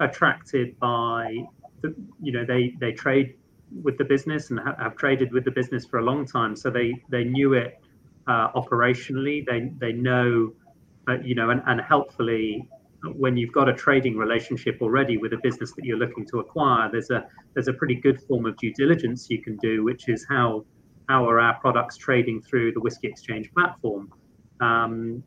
[0.00, 1.46] attracted by
[1.80, 3.34] the, you know, they they trade
[3.82, 6.70] with the business and ha- have traded with the business for a long time, so
[6.70, 7.80] they they knew it
[8.26, 9.44] uh, operationally.
[9.46, 10.52] They they know,
[11.08, 12.68] uh, you know, and, and helpfully
[13.14, 16.90] when you've got a trading relationship already with a business that you're looking to acquire,
[16.90, 20.26] there's a there's a pretty good form of due diligence you can do, which is
[20.28, 20.64] how
[21.08, 24.12] how are our products trading through the Whisky Exchange platform.
[24.60, 25.22] Um,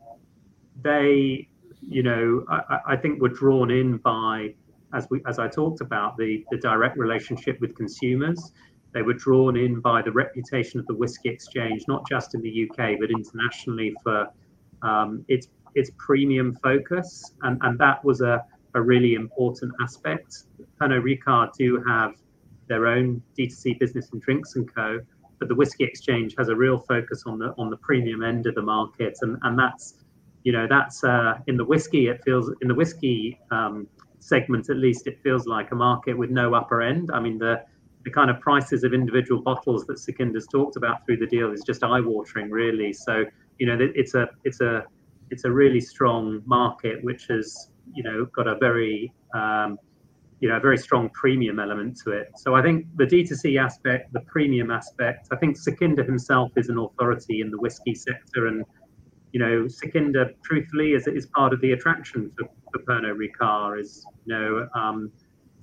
[0.84, 1.48] they,
[1.82, 4.54] you know, I, I, think were drawn in by
[4.94, 8.52] as we as I talked about the the direct relationship with consumers.
[8.94, 12.70] They were drawn in by the reputation of the Whisky Exchange, not just in the
[12.70, 14.28] UK but internationally for
[14.82, 20.43] um, its its premium focus, and, and that was a, a really important aspect.
[20.79, 22.15] Pernod Ricard do have
[22.67, 24.99] their own D2C business in Drinks and Co,
[25.39, 28.55] but the Whisky Exchange has a real focus on the on the premium end of
[28.55, 29.95] the market, and and that's
[30.43, 33.88] you know that's uh, in the whiskey it feels in the whiskey um,
[34.19, 37.10] segment at least it feels like a market with no upper end.
[37.13, 37.63] I mean the
[38.03, 41.62] the kind of prices of individual bottles that Sukhinder's talked about through the deal is
[41.62, 42.93] just eye-watering, really.
[42.93, 43.25] So
[43.60, 44.86] you know it's a it's a
[45.32, 49.80] it's a really strong market which has you know got a very um,
[50.41, 52.28] you know a very strong premium element to it.
[52.36, 56.78] So I think the D2C aspect, the premium aspect, I think Sukhinder himself is an
[56.78, 58.65] authority in the whiskey sector, and
[59.32, 64.06] you know Sukhinder, truthfully, is is part of the attraction for, for Pernod Ricard is
[64.26, 65.12] you know um,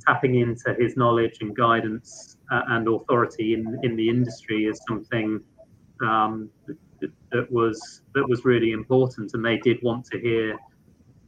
[0.06, 5.40] tapping into his knowledge and guidance uh, and authority in in the industry is something
[6.00, 6.48] um,
[7.32, 10.56] that was that was really important, and they did want to hear,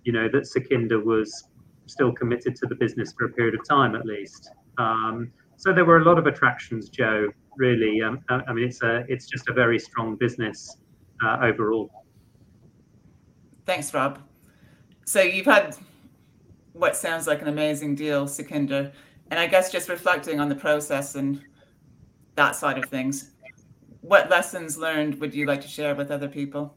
[0.04, 1.48] you know, that Sukhinder was
[1.87, 4.50] still committed to the business for a period of time at least.
[4.78, 7.28] Um, so there were a lot of attractions, Jo.
[7.56, 10.78] Really, um, I mean, it's a it's just a very strong business
[11.24, 11.90] uh, overall.
[13.66, 14.18] Thanks, Rob.
[15.04, 15.76] So you've had
[16.72, 18.92] what sounds like an amazing deal, Sukhinder,
[19.30, 21.42] and I guess just reflecting on the process and
[22.37, 23.33] that side of things
[24.00, 26.74] what lessons learned would you like to share with other people?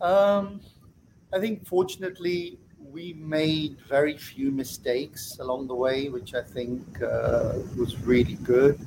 [0.00, 0.60] Um,
[1.32, 7.52] I think fortunately we made very few mistakes along the way, which I think uh,
[7.76, 8.80] was really good.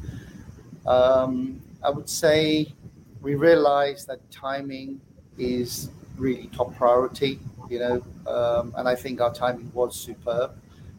[0.86, 2.74] Um, I would say
[3.22, 5.00] we realized that timing
[5.38, 10.52] is really top priority, you know, um, and I think our timing was superb,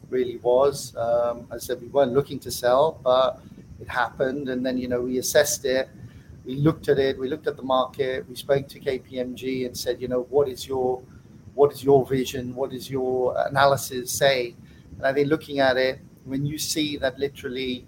[0.09, 0.97] really was.
[0.97, 3.41] Um, I said, we weren't looking to sell, but
[3.81, 5.89] it happened, and then you know we assessed it.
[6.45, 7.19] We looked at it.
[7.19, 8.29] We looked at the market.
[8.29, 11.03] We spoke to KPMG and said, you know, what is your
[11.55, 12.55] what is your vision?
[12.55, 14.55] What is your analysis say?
[14.99, 17.87] And I think looking at it, when you see that literally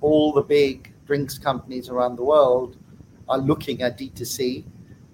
[0.00, 2.76] all the big drinks companies around the world
[3.28, 4.64] are looking at D2C,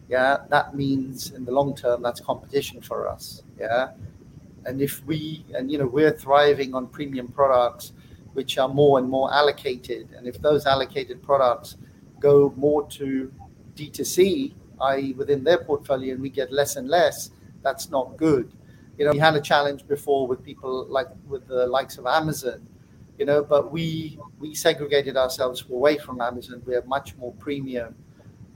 [0.08, 3.42] yeah, that means in the long term that's competition for us.
[3.58, 3.92] Yeah.
[4.66, 7.92] And if we and you know we're thriving on premium products,
[8.34, 10.08] which are more and more allocated.
[10.16, 11.76] And if those allocated products
[12.20, 13.32] go more to
[13.76, 17.30] D2C, i.e., within their portfolio, and we get less and less,
[17.62, 18.52] that's not good.
[18.98, 22.66] You know, we had a challenge before with people like with the likes of Amazon,
[23.18, 26.62] you know, but we we segregated ourselves away from Amazon.
[26.64, 27.94] We are much more premium.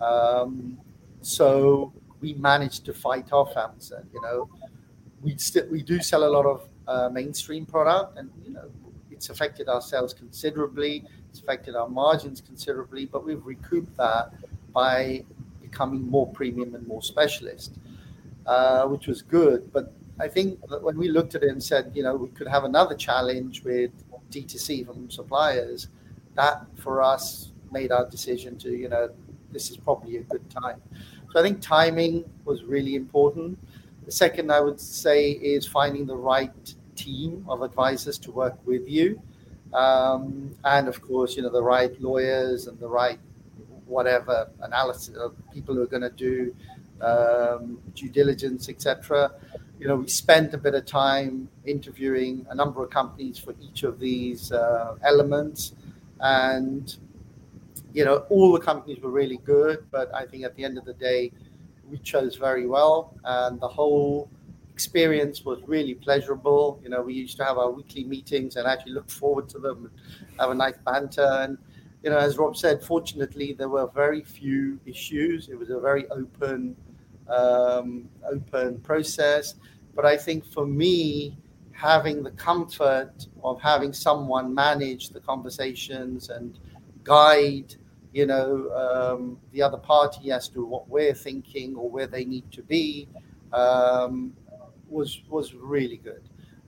[0.00, 0.78] Um,
[1.22, 4.08] so we managed to fight off Amazon.
[4.12, 4.48] You know,
[5.22, 8.70] we still we do sell a lot of uh, mainstream product, and you know
[9.18, 11.04] it's affected our sales considerably.
[11.28, 14.33] It's affected our margins considerably, but we've recouped that
[14.72, 15.24] by
[15.61, 17.78] becoming more premium and more specialist,
[18.46, 19.72] uh, which was good.
[19.72, 22.46] But I think that when we looked at it and said, you know, we could
[22.46, 23.90] have another challenge with
[24.31, 25.88] D2C from suppliers,
[26.37, 29.11] that for us made our decision to, you know,
[29.50, 30.81] this is probably a good time.
[31.33, 33.59] So I think timing was really important.
[34.07, 36.74] The second I would say is finding the right
[37.06, 39.20] team of advisors to work with you.
[39.72, 43.18] Um, and of course, you know, the right lawyers and the right
[43.87, 46.54] whatever analysis of people who are going to do
[47.00, 49.32] um, due diligence, etc.
[49.78, 53.82] You know, we spent a bit of time interviewing a number of companies for each
[53.84, 55.74] of these uh, elements,
[56.20, 56.96] and
[57.92, 59.87] you know, all the companies were really good.
[59.90, 61.32] But I think at the end of the day,
[61.90, 64.28] we chose very well, and the whole
[64.78, 66.78] experience was really pleasurable.
[66.84, 69.76] You know, we used to have our weekly meetings and actually look forward to them
[69.86, 71.30] and have a nice banter.
[71.44, 71.58] And,
[72.04, 75.48] you know, as Rob said, fortunately, there were very few issues.
[75.48, 76.76] It was a very open,
[77.28, 79.56] um, open process.
[79.96, 81.36] But I think for me,
[81.72, 86.60] having the comfort of having someone manage the conversations and
[87.02, 87.74] guide
[88.12, 88.48] you know
[88.82, 93.06] um, the other party as to what we're thinking or where they need to be
[93.52, 94.32] um,
[94.88, 96.22] was was really good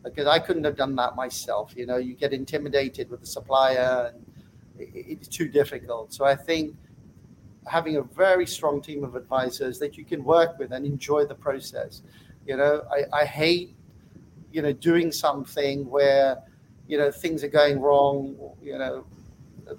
[0.05, 1.75] because I couldn't have done that myself.
[1.77, 4.25] You know, you get intimidated with the supplier, and
[4.79, 6.13] it's too difficult.
[6.13, 6.75] So I think
[7.67, 11.35] having a very strong team of advisors that you can work with and enjoy the
[11.35, 12.03] process.
[12.47, 13.77] You know, I, I hate
[14.53, 16.43] you know doing something where
[16.89, 18.37] you know things are going wrong.
[18.63, 19.05] You know,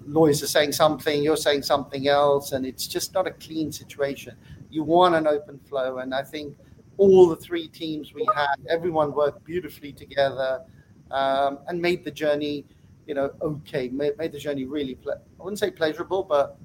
[0.06, 4.36] lawyers are saying something, you're saying something else, and it's just not a clean situation.
[4.70, 6.56] You want an open flow, and I think
[7.02, 10.62] all the three teams we had, everyone worked beautifully together
[11.10, 12.64] um, and made the journey,
[13.08, 16.58] you know, okay, made, made the journey really, ple- I wouldn't say pleasurable, but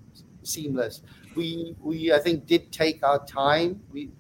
[0.44, 1.02] seamless.
[1.34, 3.82] We, we, I think, did take our time.
[3.92, 4.12] We,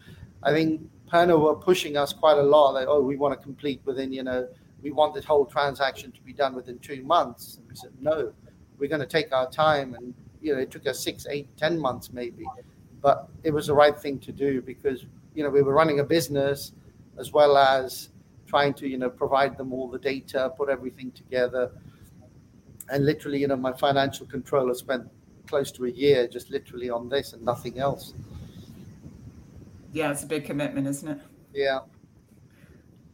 [0.41, 2.71] I think Pernod were pushing us quite a lot.
[2.71, 4.47] Like, oh, we want to complete within, you know,
[4.81, 7.57] we want this whole transaction to be done within two months.
[7.57, 8.33] And we said, no,
[8.79, 9.93] we're going to take our time.
[9.93, 12.45] And, you know, it took us six, eight, ten months maybe.
[13.01, 15.05] But it was the right thing to do because
[15.37, 16.71] you know, we were running a business
[17.19, 18.09] as well as
[18.47, 21.71] trying to, you know, provide them all the data, put everything together.
[22.89, 25.03] And literally, you know, my financial controller spent
[25.45, 28.15] close to a year just literally on this and nothing else.
[29.93, 31.21] Yeah, it's a big commitment, isn't it?
[31.53, 31.79] Yeah.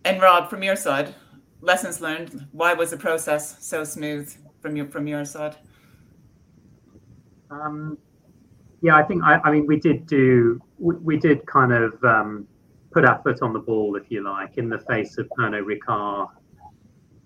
[0.06, 1.14] And Rob, from your side,
[1.60, 2.48] lessons learned.
[2.54, 5.58] Why was the process so smooth from your from your side?
[7.50, 7.98] Um,
[8.84, 12.46] yeah, I think I, I mean we did do we, we did kind of um,
[12.92, 16.28] put our foot on the ball, if you like, in the face of Pernod Ricard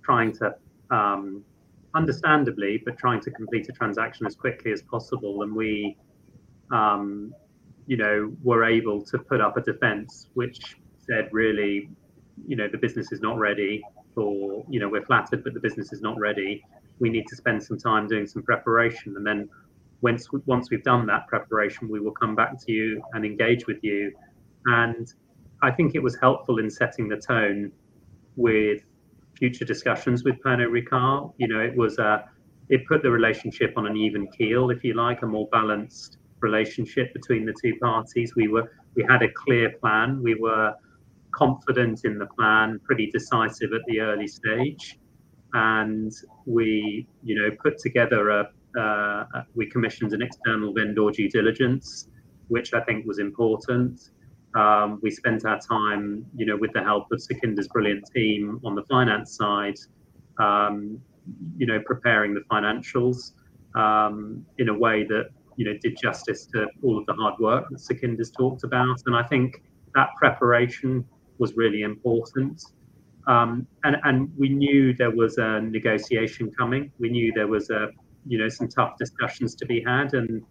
[0.03, 0.55] trying to,
[0.91, 1.43] um,
[1.93, 5.97] understandably, but trying to complete a transaction as quickly as possible, and we,
[6.71, 7.33] um,
[7.87, 11.89] you know, were able to put up a defence which said really,
[12.47, 13.81] you know, the business is not ready
[14.13, 16.63] for, you know, we're flattered, but the business is not ready.
[16.99, 19.49] We need to spend some time doing some preparation, and then
[20.01, 23.83] once once we've done that preparation, we will come back to you and engage with
[23.83, 24.11] you.
[24.65, 25.11] And
[25.61, 27.71] I think it was helpful in setting the tone
[28.35, 28.81] with
[29.37, 31.33] future discussions with Pernod Ricard.
[31.37, 32.25] You know, it was a
[32.69, 37.13] it put the relationship on an even keel, if you like, a more balanced relationship
[37.13, 38.35] between the two parties.
[38.35, 40.21] We were we had a clear plan.
[40.21, 40.73] We were
[41.31, 44.99] confident in the plan, pretty decisive at the early stage,
[45.53, 46.11] and
[46.45, 48.49] we you know put together a
[48.79, 49.25] uh,
[49.55, 52.09] we commissioned an external vendor due diligence,
[52.47, 54.11] which I think was important.
[54.55, 58.75] Um, we spent our time, you know, with the help of Sukhinder's brilliant team on
[58.75, 59.77] the finance side,
[60.39, 60.99] um,
[61.57, 63.33] you know, preparing the financials
[63.75, 67.65] um, in a way that, you know, did justice to all of the hard work
[67.69, 68.97] that Sukhinder's talked about.
[69.05, 69.61] And I think
[69.95, 71.05] that preparation
[71.37, 72.63] was really important.
[73.27, 76.91] Um, and, and we knew there was a negotiation coming.
[76.97, 77.89] We knew there was a
[78.27, 80.43] you know some tough discussions to be had, and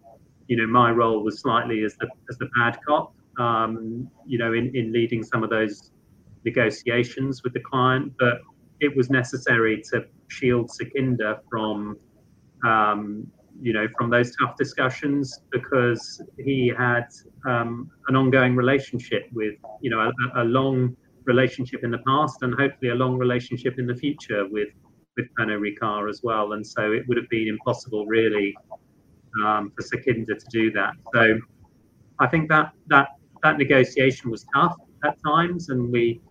[0.47, 4.53] you know my role was slightly as the as the bad cop, um, you know,
[4.53, 5.91] in in leading some of those
[6.45, 8.41] negotiations with the client, but
[8.79, 11.97] it was necessary to shield Sukhinder from
[12.65, 13.27] um,
[13.61, 17.07] you know from those tough discussions because he had
[17.47, 22.53] um, an ongoing relationship with you know a, a long relationship in the past and
[22.55, 24.69] hopefully a long relationship in the future with
[25.17, 28.55] with Pernod Ricard as well, and so it would have been impossible really
[29.43, 30.93] um, for Sukhinder to do that.
[31.13, 31.39] So
[32.19, 33.09] I think that that
[33.43, 36.21] that negotiation was tough at times, and we,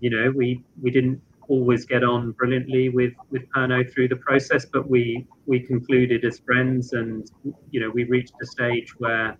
[0.00, 4.64] you know, we we didn't always get on brilliantly with with Pernod through the process,
[4.64, 7.30] but we we concluded as friends, and
[7.70, 9.36] you know, we reached a stage where.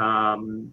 [0.00, 0.72] Um,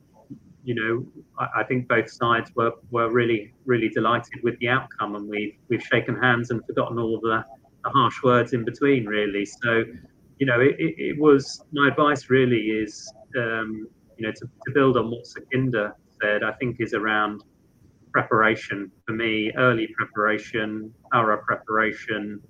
[0.65, 1.05] you know,
[1.39, 5.53] I, I, think both sides were, were really, really delighted with the outcome, and we've
[5.69, 7.45] we've shaken hands and forgotten all the,
[7.83, 9.45] the harsh words in between, really.
[9.45, 9.83] So,
[10.39, 13.87] you know, it, it, it was my advice really is, um,
[14.17, 16.43] you know, to, to build on what Sukhinder said.
[16.43, 17.43] I think is around
[18.11, 22.41] preparation for me, early preparation, thorough preparation.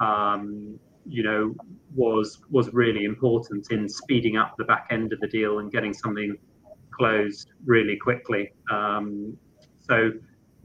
[0.00, 1.54] Um, you know,
[1.94, 5.94] was was really important in speeding up the back end of the deal and getting
[5.94, 6.36] something
[6.96, 8.52] closed really quickly.
[8.70, 9.36] Um,
[9.80, 10.12] so,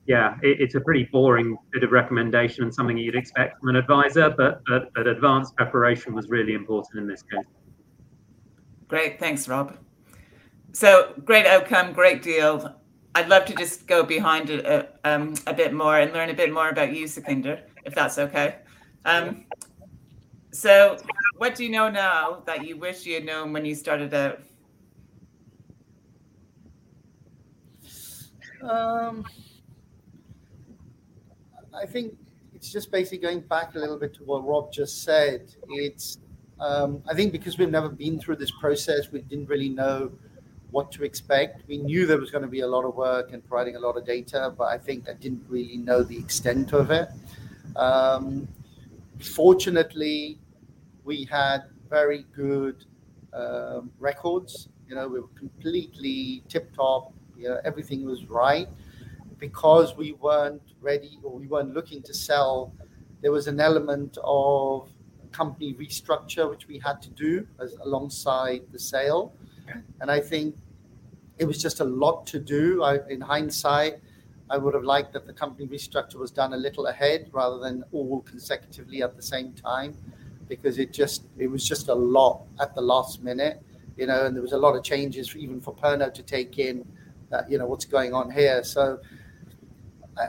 [0.05, 3.75] yeah, it, it's a pretty boring bit of recommendation and something you'd expect from an
[3.75, 7.45] advisor, but, but, but advanced preparation was really important in this case.
[8.87, 9.77] Great, thanks, Rob.
[10.71, 12.75] So, great outcome, great deal.
[13.15, 16.33] I'd love to just go behind it a, um, a bit more and learn a
[16.33, 18.57] bit more about you, Sukhinder, if that's okay.
[19.05, 19.45] Um,
[20.51, 20.97] so,
[21.37, 24.41] what do you know now that you wish you had known when you started out?
[28.63, 29.25] Um,
[31.73, 32.17] I think
[32.53, 35.53] it's just basically going back a little bit to what Rob just said.
[35.69, 36.17] It's
[36.59, 40.11] um, I think because we've never been through this process, we didn't really know
[40.71, 41.67] what to expect.
[41.67, 43.97] We knew there was going to be a lot of work and providing a lot
[43.97, 47.09] of data, but I think I didn't really know the extent of it.
[47.75, 48.47] Um,
[49.19, 50.39] fortunately,
[51.05, 52.85] we had very good
[53.33, 54.69] um, records.
[54.87, 57.13] You know, we were completely tip top.
[57.39, 58.67] You know, everything was right
[59.37, 62.73] because we weren't ready or we weren't looking to sell,
[63.21, 64.89] there was an element of
[65.31, 69.31] company restructure which we had to do as alongside the sale.
[70.01, 70.55] And I think
[71.37, 72.83] it was just a lot to do.
[72.83, 73.99] I, in hindsight,
[74.49, 77.83] I would have liked that the company restructure was done a little ahead rather than
[77.93, 79.95] all consecutively at the same time,
[80.47, 83.61] because it just it was just a lot at the last minute,
[83.95, 86.83] you know, and there was a lot of changes even for Pernod to take in,
[87.29, 88.63] that you know what's going on here.
[88.63, 88.99] So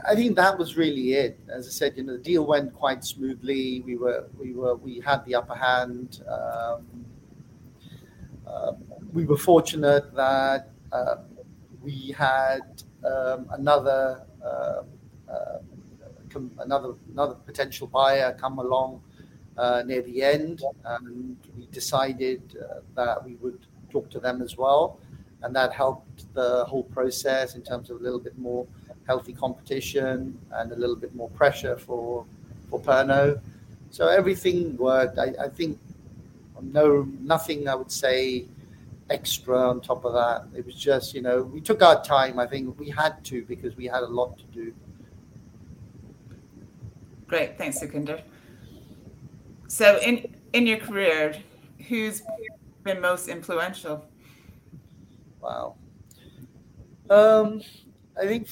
[0.07, 1.39] I think that was really it.
[1.49, 3.81] As I said, you know, the deal went quite smoothly.
[3.81, 6.23] We were, we were, we had the upper hand.
[6.29, 7.05] Um,
[8.47, 8.73] uh,
[9.11, 11.15] we were fortunate that uh,
[11.81, 14.83] we had um, another, uh,
[15.29, 15.57] uh
[16.59, 19.01] another, another potential buyer come along
[19.57, 24.55] uh, near the end, and we decided uh, that we would talk to them as
[24.55, 24.99] well,
[25.43, 28.65] and that helped the whole process in terms of a little bit more
[29.07, 32.25] healthy competition and a little bit more pressure for
[32.69, 33.41] for Pernod.
[33.89, 35.17] So everything worked.
[35.17, 35.79] I, I think
[36.61, 38.45] no nothing I would say
[39.09, 40.57] extra on top of that.
[40.57, 42.39] It was just, you know, we took our time.
[42.39, 44.73] I think we had to because we had a lot to do.
[47.27, 48.21] Great, thanks, Sukhinder.
[49.67, 51.35] So in in your career,
[51.87, 52.21] who's
[52.83, 54.05] been most influential?
[55.41, 55.75] Wow.
[57.09, 57.61] Um,
[58.17, 58.47] I think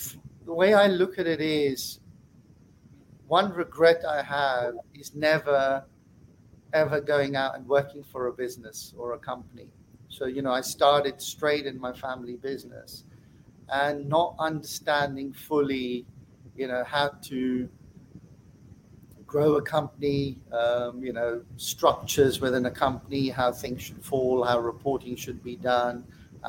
[0.45, 1.99] the way I look at it is
[3.27, 5.85] one regret I have is never
[6.73, 9.67] ever going out and working for a business or a company.
[10.07, 13.05] So, you know, I started straight in my family business
[13.69, 16.05] and not understanding fully,
[16.55, 17.69] you know, how to
[19.25, 24.59] grow a company, um, you know, structures within a company, how things should fall, how
[24.59, 26.03] reporting should be done,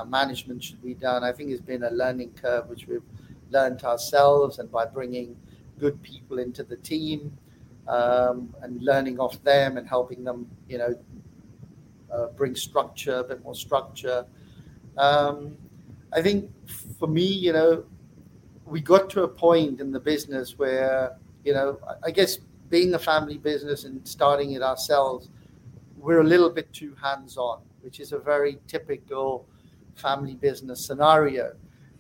[0.07, 1.25] management should be done.
[1.25, 3.03] I think it's been a learning curve which we've
[3.51, 5.37] learned ourselves and by bringing
[5.79, 7.37] good people into the team
[7.89, 10.95] um, and learning off them and helping them, you know,
[12.13, 14.25] uh, bring structure, a bit more structure.
[14.97, 15.57] Um,
[16.13, 16.51] I think
[16.99, 17.85] for me, you know,
[18.67, 22.39] we got to a point in the business where, you know, I guess
[22.69, 25.31] being a family business and starting it ourselves,
[25.97, 29.47] we're a little bit too hands on, which is a very typical
[30.01, 31.53] family business scenario.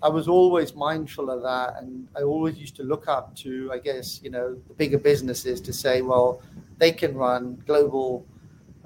[0.02, 3.78] I was always mindful of that, and I always used to look up to, I
[3.78, 6.40] guess, you know, the bigger businesses to say, well,
[6.78, 8.24] they can run global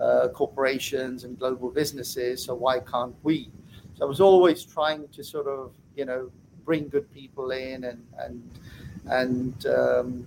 [0.00, 3.48] uh, corporations and global businesses, so why can't we?
[3.96, 6.30] So I was always trying to sort of, you know,
[6.64, 8.42] bring good people in and and
[9.06, 10.26] and um,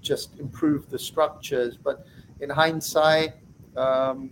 [0.00, 1.76] just improve the structures.
[1.76, 2.06] But
[2.40, 3.34] in hindsight,
[3.76, 4.30] um,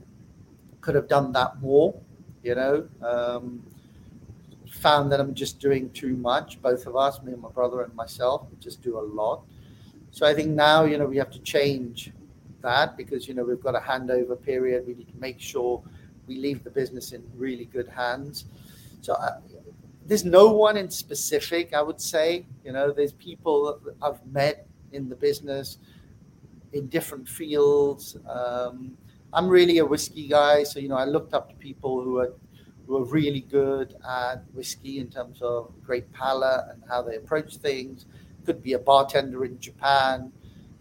[0.80, 1.94] could have done that more,
[2.44, 2.88] you know.
[3.02, 3.62] Um,
[4.78, 6.60] found that I'm just doing too much.
[6.62, 9.42] Both of us, me and my brother and myself, we just do a lot.
[10.10, 12.12] So I think now, you know, we have to change
[12.62, 14.86] that because, you know, we've got a handover period.
[14.86, 15.82] We need to make sure
[16.26, 18.46] we leave the business in really good hands.
[19.00, 19.40] So uh,
[20.06, 22.46] there's no one in specific, I would say.
[22.64, 25.78] You know, there's people I've met in the business
[26.72, 28.16] in different fields.
[28.28, 28.96] Um,
[29.32, 32.32] I'm really a whiskey guy, so you know I looked up to people who are
[32.88, 37.56] who are really good at whiskey in terms of great palate and how they approach
[37.58, 38.06] things.
[38.46, 40.32] Could be a bartender in Japan.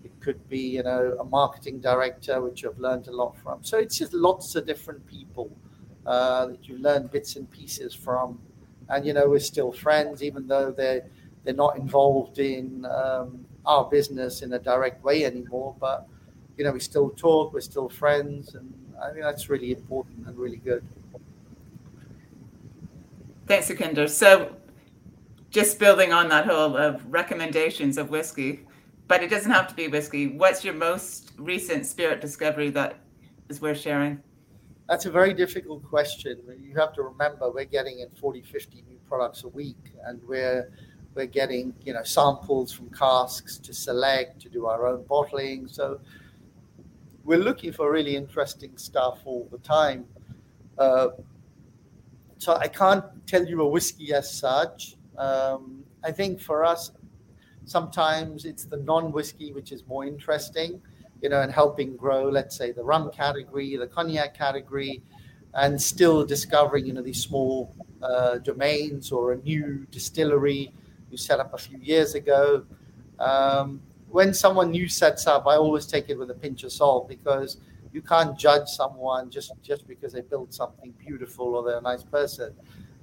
[0.05, 3.62] It could be, you know, a marketing director, which I've learned a lot from.
[3.62, 5.51] So it's just lots of different people
[6.05, 8.39] uh, that you learn bits and pieces from.
[8.88, 11.03] And you know, we're still friends, even though they're
[11.43, 15.76] they're not involved in um, our business in a direct way anymore.
[15.78, 16.08] But
[16.55, 17.53] you know, we still talk.
[17.53, 20.86] We're still friends, and I think that's really important and really good.
[23.48, 24.10] Thanks, Sukhinder.
[24.10, 24.58] So,
[25.50, 28.66] just building on that whole of recommendations of whiskey,
[29.08, 30.28] but it doesn't have to be whiskey.
[30.28, 33.00] What's your most recent spirit discovery that
[33.48, 34.22] is worth sharing?
[34.89, 36.41] That's a very difficult question.
[36.62, 40.70] You have to remember we're getting in 40, 50 new products a week, and we're
[41.16, 45.70] we're getting you know samples from casks to select to do our own bottling.
[45.70, 46.02] So
[47.24, 50.06] we're looking for really interesting stuff all the time.
[50.78, 51.08] Uh,
[52.38, 54.96] so I can't tell you a whiskey as such.
[55.18, 56.92] Um, I think for us,
[57.66, 60.82] sometimes it's the non-whiskey which is more interesting,
[61.22, 65.02] you know, and helping grow, let's say, the rum category, the cognac category,
[65.54, 70.72] and still discovering, you know, these small uh, domains or a new distillery
[71.10, 72.66] you set up a few years ago.
[73.20, 77.08] Um, when someone new sets up, I always take it with a pinch of salt
[77.08, 77.58] because
[77.94, 82.04] you can't judge someone just just because they built something beautiful or they're a nice
[82.04, 82.54] person.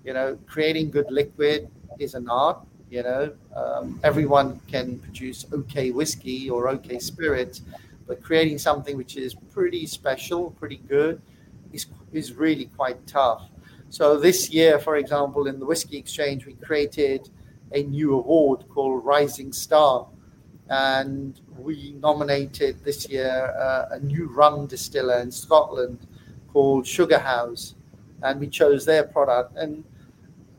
[0.05, 1.68] You know, creating good liquid
[1.99, 2.61] is an art.
[2.91, 7.62] You know, um, everyone can produce okay whiskey or okay spirits,
[8.07, 11.20] but creating something which is pretty special, pretty good,
[11.72, 13.49] is is really quite tough.
[13.89, 17.30] So this year, for example, in the Whisky Exchange, we created
[17.72, 20.07] a new award called Rising Star,
[20.70, 26.06] and we nominated this year uh, a new rum distiller in Scotland
[26.52, 27.74] called Sugar House,
[28.22, 29.56] and we chose their product.
[29.56, 29.84] And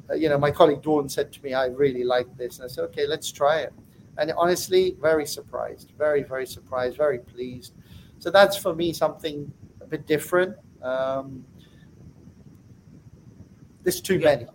[0.10, 2.68] uh, you know, my colleague Dawn said to me, "I really like this," and I
[2.68, 3.74] said, "Okay, let's try it."
[4.18, 7.74] And honestly, very surprised, very very surprised, very pleased.
[8.20, 9.52] So that's for me something
[9.82, 10.56] a bit different.
[10.82, 11.44] Um,
[13.84, 14.48] there's too many.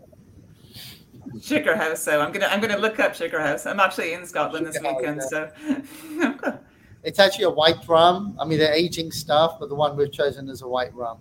[1.43, 2.03] Sugar House.
[2.03, 3.66] So I'm gonna I'm gonna look up Sugar House.
[3.66, 5.51] I'm actually in Scotland this weekend, so
[7.03, 8.37] it's actually a white rum.
[8.39, 11.18] I mean, they're aging stuff, but the one we've chosen is a white rum.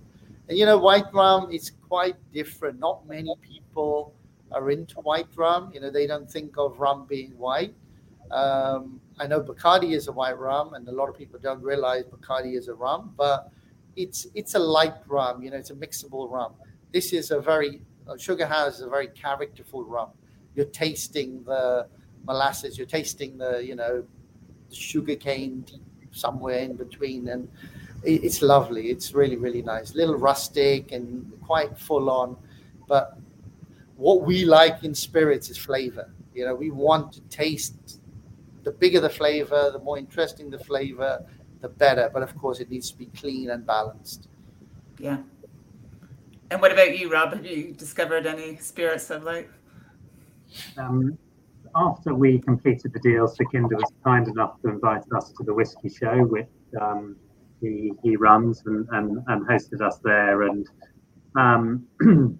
[0.48, 2.80] And you know, white rum is quite different.
[2.80, 4.14] Not many people
[4.52, 5.72] are into white rum.
[5.74, 7.74] You know, they don't think of rum being white.
[8.32, 12.06] Um, I know Bacardi is a white rum, and a lot of people don't realize
[12.06, 13.52] Bacardi is a rum, but
[13.96, 15.44] it's it's a light rum.
[15.44, 16.54] You know, it's a mixable rum.
[16.92, 20.10] This is a very Uh, sugar House is a very characterful rum.
[20.56, 21.88] You're tasting the
[22.26, 24.04] molasses, you're tasting the, you know,
[24.72, 25.66] sugar cane
[26.12, 27.28] somewhere in between.
[27.30, 27.48] And
[28.04, 28.90] it's lovely.
[28.90, 29.94] It's really, really nice.
[29.94, 32.36] Little rustic and quite full on.
[32.88, 33.18] But
[33.98, 36.10] what we like in spirits is flavor.
[36.34, 38.00] You know, we want to taste
[38.64, 41.24] the bigger the flavor, the more interesting the flavor,
[41.62, 42.10] the better.
[42.12, 44.28] But of course, it needs to be clean and balanced.
[44.98, 45.18] Yeah.
[46.52, 47.34] And what about you, Rob?
[47.34, 49.50] Have you discovered any spirits of light?
[50.78, 51.18] Um,
[51.76, 55.90] after we completed the deal, Sukhinder was kind enough to invite us to the whiskey
[55.90, 56.48] show, which
[56.82, 57.16] um,
[57.62, 60.44] he, he runs and, and, and hosted us there.
[60.44, 60.68] And
[61.36, 61.86] um,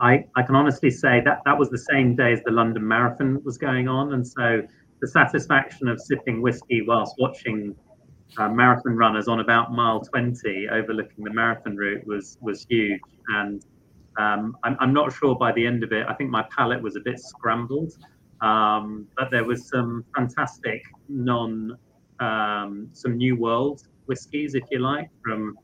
[0.00, 3.42] I, I can honestly say that that was the same day as the London Marathon
[3.44, 4.12] was going on.
[4.12, 4.62] And so
[5.00, 7.74] the satisfaction of sipping whiskey whilst watching
[8.36, 13.64] uh, marathon runners on about mile 20 overlooking the marathon route was was huge and
[14.18, 16.96] um, I'm, I'm, not sure by the end of it i think my palate was
[16.96, 17.92] a bit scrambled
[18.40, 21.76] um, but there was some fantastic non
[22.20, 25.56] um, some new world whiskies if you like from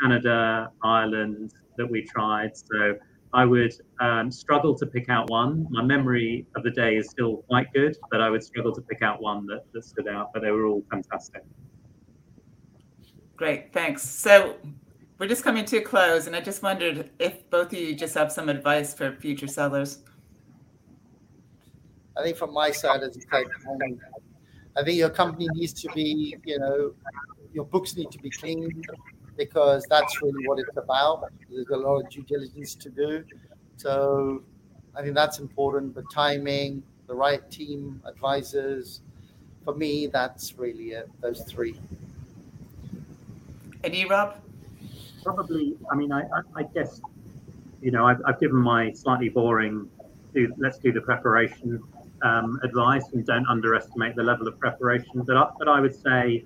[0.00, 2.94] canada ireland that we tried so
[3.34, 5.66] I would um, struggle to pick out one.
[5.70, 9.00] My memory of the day is still quite good, but I would struggle to pick
[9.00, 10.32] out one that, that stood out.
[10.34, 11.42] But they were all fantastic.
[13.42, 14.08] Great, thanks.
[14.08, 14.54] So
[15.18, 18.14] we're just coming to a close, and I just wondered if both of you just
[18.14, 19.98] have some advice for future sellers.
[22.16, 23.98] I think from my side, as said, um,
[24.76, 26.94] I think your company needs to be, you know,
[27.52, 28.80] your books need to be clean
[29.36, 31.24] because that's really what it's about.
[31.50, 33.24] There's a lot of due diligence to do.
[33.76, 34.44] So
[34.94, 35.96] I think that's important.
[35.96, 39.00] The timing, the right team, advisors.
[39.64, 41.74] For me, that's really it, those three.
[43.84, 44.36] And you, Rob?
[45.24, 45.76] Probably.
[45.90, 46.22] I mean, I,
[46.54, 47.00] I, guess,
[47.80, 49.88] you know, I've, I've, given my slightly boring,
[50.34, 51.82] do, let's do the preparation
[52.22, 55.22] um, advice and don't underestimate the level of preparation.
[55.26, 56.44] But I, but I would say,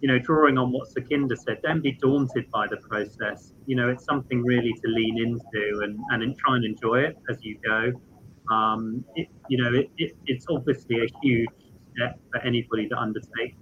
[0.00, 3.52] you know, drawing on what Sukhinder said, don't be daunted by the process.
[3.66, 7.38] You know, it's something really to lean into and, and try and enjoy it as
[7.42, 7.92] you go.
[8.52, 11.48] Um, it, you know, it, it, it's obviously a huge
[11.94, 13.56] step for anybody to undertake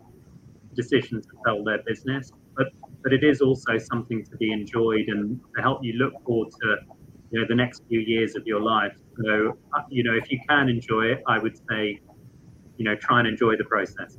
[0.74, 2.68] decisions to sell their business, but
[3.02, 6.76] but it is also something to be enjoyed and to help you look forward to
[7.30, 8.96] you know the next few years of your life.
[9.24, 11.82] So uh, you know if you can enjoy it, I would say
[12.76, 14.18] you know try and enjoy the process.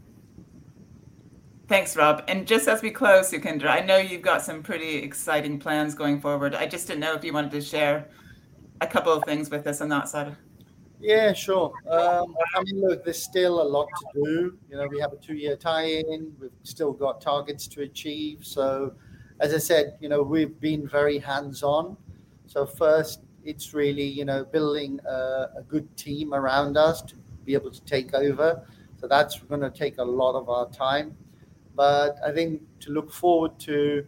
[1.67, 2.23] Thanks, Rob.
[2.27, 6.19] And just as we close, Sukhinder, I know you've got some pretty exciting plans going
[6.19, 6.53] forward.
[6.53, 8.09] I just didn't know if you wanted to share
[8.81, 10.35] a couple of things with us on that side.
[11.02, 11.74] Yeah, sure.
[11.89, 14.58] Um, I mean, look, there's still a lot to do.
[14.70, 16.34] You know, we have a two-year tie-in.
[16.39, 18.45] We've still got targets to achieve.
[18.45, 18.93] So,
[19.39, 21.97] as I said, you know, we've been very hands-on.
[22.45, 27.54] So first, it's really you know building a, a good team around us to be
[27.54, 28.64] able to take over.
[28.99, 31.18] So that's going to take a lot of our time.
[31.76, 34.06] But I think to look forward to,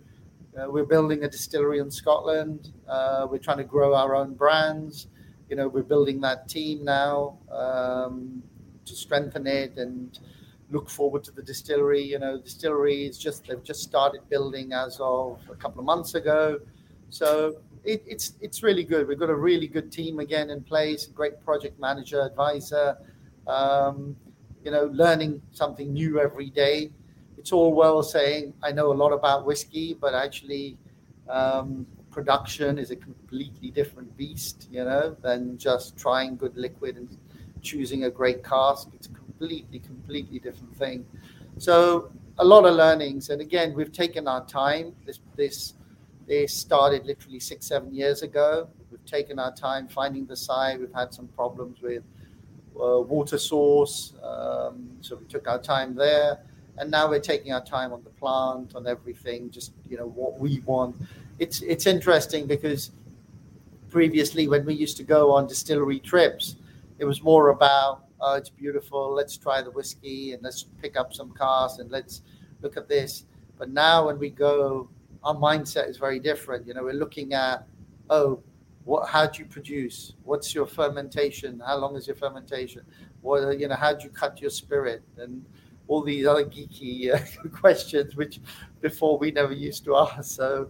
[0.56, 2.72] uh, we're building a distillery in Scotland.
[2.88, 5.08] Uh, we're trying to grow our own brands.
[5.54, 8.42] You know, we're building that team now um,
[8.86, 10.18] to strengthen it and
[10.72, 12.02] look forward to the distillery.
[12.02, 16.16] You know, distillery is just they've just started building as of a couple of months
[16.16, 16.60] ago.
[17.10, 19.08] So it, it's it's really good.
[19.08, 22.98] We've got a really good team again in place, great project manager, advisor.
[23.46, 24.16] Um,
[24.66, 26.90] you know, learning something new every day.
[27.38, 30.80] It's all well saying I know a lot about whiskey, but actually,
[31.30, 34.68] um, production is a completely different beast.
[34.72, 37.10] You know, than just trying good liquid and
[37.62, 38.90] choosing a great cask.
[38.94, 41.06] It's a completely, completely different thing.
[41.58, 44.94] So a lot of learnings, and again, we've taken our time.
[45.06, 45.74] This this
[46.28, 48.70] they started literally six, seven years ago.
[48.92, 50.80] We've taken our time finding the site.
[50.80, 52.04] We've had some problems with
[52.80, 56.40] uh, water source, um, so we took our time there.
[56.78, 60.40] And now we're taking our time on the plant, on everything, just you know what
[60.40, 60.96] we want.
[61.40, 62.92] It's it's interesting because
[63.90, 66.56] previously when we used to go on distillery trips,
[67.00, 69.14] it was more about oh, it's beautiful.
[69.14, 72.22] Let's try the whiskey and let's pick up some cars and let's
[72.62, 73.26] look at this.
[73.58, 74.90] But now when we go
[75.24, 76.68] our mindset is very different.
[76.68, 77.66] You know, we're looking at,
[78.10, 78.42] oh,
[78.84, 80.14] what, how do you produce?
[80.24, 81.62] What's your fermentation?
[81.66, 82.82] How long is your fermentation?
[83.22, 85.02] What, you know, how do you cut your spirit?
[85.18, 85.46] And
[85.88, 88.42] all these other geeky uh, questions, which
[88.82, 90.36] before we never used to ask.
[90.36, 90.70] So,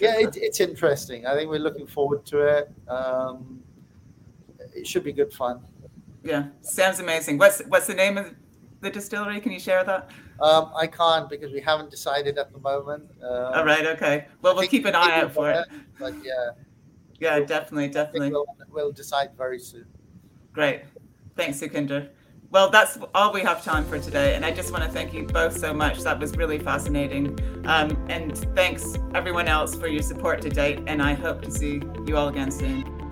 [0.00, 1.26] yeah, it, it's interesting.
[1.26, 2.70] I think we're looking forward to it.
[2.88, 3.60] Um,
[4.74, 5.60] it should be good fun.
[6.22, 7.38] Yeah, sounds amazing.
[7.38, 8.34] What's what's the name of
[8.80, 9.40] the distillery?
[9.40, 10.10] Can you share that?
[10.40, 13.04] Um, I can't because we haven't decided at the moment.
[13.22, 13.86] Uh, All right.
[13.86, 14.26] Okay.
[14.42, 15.66] Well, we'll keep an eye out for it.
[15.98, 16.50] But yeah.
[17.18, 18.30] Yeah, we'll, definitely, definitely.
[18.30, 19.86] We'll, we'll, decide very soon.
[20.52, 20.82] Great.
[21.34, 22.10] Thanks, Sukhinder.
[22.56, 24.34] Well, that's all we have time for today.
[24.34, 26.00] And I just want to thank you both so much.
[26.00, 27.38] That was really fascinating.
[27.66, 30.82] Um, and thanks, everyone else, for your support to date.
[30.86, 33.05] And I hope to see you all again soon.